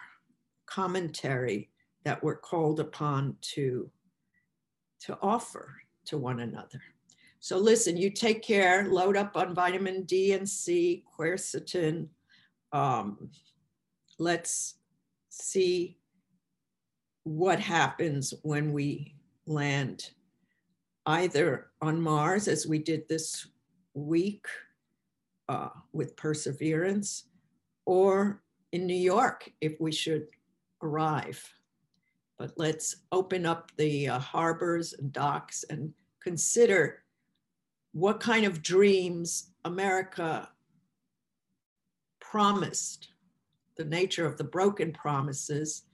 commentary 0.66 1.70
that 2.04 2.22
we're 2.22 2.36
called 2.36 2.80
upon 2.80 3.34
to, 3.40 3.90
to 5.00 5.18
offer 5.22 5.74
to 6.04 6.18
one 6.18 6.40
another. 6.40 6.82
So 7.40 7.56
listen, 7.56 7.96
you 7.96 8.10
take 8.10 8.42
care, 8.42 8.86
load 8.88 9.16
up 9.16 9.38
on 9.38 9.54
vitamin 9.54 10.02
D 10.02 10.32
and 10.34 10.46
C, 10.46 11.02
quercetin, 11.18 12.08
um, 12.72 13.30
let's 14.18 14.74
see 15.30 15.96
what 17.22 17.58
happens 17.58 18.34
when 18.42 18.74
we 18.74 19.14
land 19.46 20.10
either 21.06 21.70
on 21.80 21.98
Mars, 21.98 22.48
as 22.48 22.66
we 22.66 22.78
did 22.78 23.08
this 23.08 23.46
week 23.94 24.44
uh, 25.48 25.70
with 25.94 26.16
Perseverance, 26.16 27.24
or 27.86 28.42
in 28.72 28.86
New 28.86 28.94
York 28.94 29.50
if 29.60 29.80
we 29.80 29.92
should 29.92 30.26
arrive. 30.82 31.42
But 32.38 32.52
let's 32.56 32.96
open 33.10 33.46
up 33.46 33.72
the 33.76 34.08
uh, 34.08 34.18
harbors 34.18 34.92
and 34.92 35.12
docks 35.12 35.64
and 35.68 35.92
consider 36.20 37.02
what 37.92 38.20
kind 38.20 38.44
of 38.44 38.62
dreams 38.62 39.50
America 39.64 40.48
promised 42.20 43.08
the 43.76 43.84
nature 43.84 44.26
of 44.26 44.36
the 44.36 44.44
broken 44.44 44.92
promises, 44.92 45.84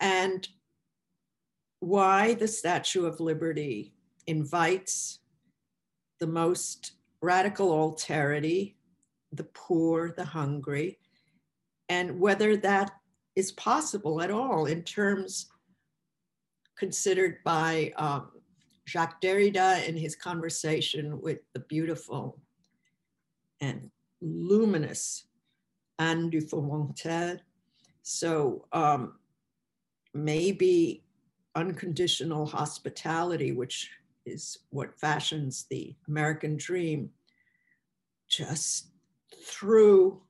and 0.00 0.48
why 1.80 2.34
the 2.34 2.48
Statue 2.48 3.06
of 3.06 3.20
Liberty 3.20 3.92
invites 4.26 5.20
the 6.20 6.26
most 6.26 6.92
radical 7.20 7.70
alterity, 7.70 8.74
the 9.32 9.44
poor, 9.44 10.12
the 10.16 10.24
hungry, 10.24 10.98
and 11.88 12.18
whether 12.18 12.56
that 12.56 12.92
is 13.36 13.52
possible 13.52 14.20
at 14.20 14.30
all 14.30 14.66
in 14.66 14.82
terms 14.82 15.46
considered 16.76 17.38
by 17.44 17.92
um, 17.96 18.30
Jacques 18.86 19.20
Derrida 19.20 19.86
in 19.86 19.96
his 19.96 20.14
conversation 20.16 21.20
with 21.20 21.38
the 21.52 21.60
beautiful 21.60 22.40
and 23.60 23.90
luminous 24.20 25.24
Anne 25.98 26.30
du. 26.30 26.40
So 28.02 28.66
um, 28.72 29.14
maybe 30.14 31.04
unconditional 31.54 32.46
hospitality, 32.46 33.52
which 33.52 33.90
is 34.24 34.58
what 34.70 34.98
fashions 34.98 35.66
the 35.70 35.94
American 36.06 36.56
dream, 36.56 37.10
just 38.28 38.88
threw 39.44 40.22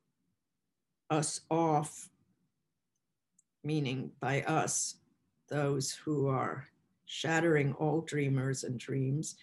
us 1.10 1.40
off, 1.50 2.08
meaning 3.64 4.10
by 4.20 4.42
us, 4.42 4.96
those 5.48 5.92
who 5.92 6.28
are 6.28 6.68
shattering 7.06 7.72
all 7.74 8.02
dreamers 8.02 8.64
and 8.64 8.78
dreams, 8.78 9.36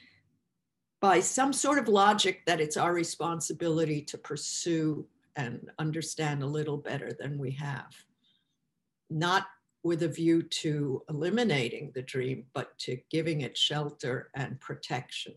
by 1.01 1.19
some 1.19 1.51
sort 1.51 1.79
of 1.79 1.87
logic 1.87 2.45
that 2.45 2.61
it's 2.61 2.77
our 2.77 2.93
responsibility 2.93 4.01
to 4.01 4.17
pursue 4.17 5.05
and 5.35 5.69
understand 5.79 6.41
a 6.41 6.47
little 6.47 6.77
better 6.77 7.11
than 7.19 7.37
we 7.37 7.51
have. 7.51 7.93
Not 9.09 9.47
with 9.83 10.03
a 10.03 10.07
view 10.07 10.41
to 10.41 11.03
eliminating 11.09 11.91
the 11.93 12.01
dream, 12.01 12.45
but 12.53 12.75
to 12.79 12.97
giving 13.11 13.41
it 13.41 13.57
shelter 13.57 14.31
and 14.35 14.59
protection. 14.59 15.33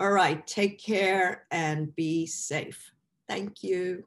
All 0.00 0.10
right, 0.10 0.44
take 0.46 0.82
care 0.82 1.46
and 1.50 1.94
be 1.94 2.26
safe. 2.26 2.92
Thank 3.28 3.62
you. 3.62 4.04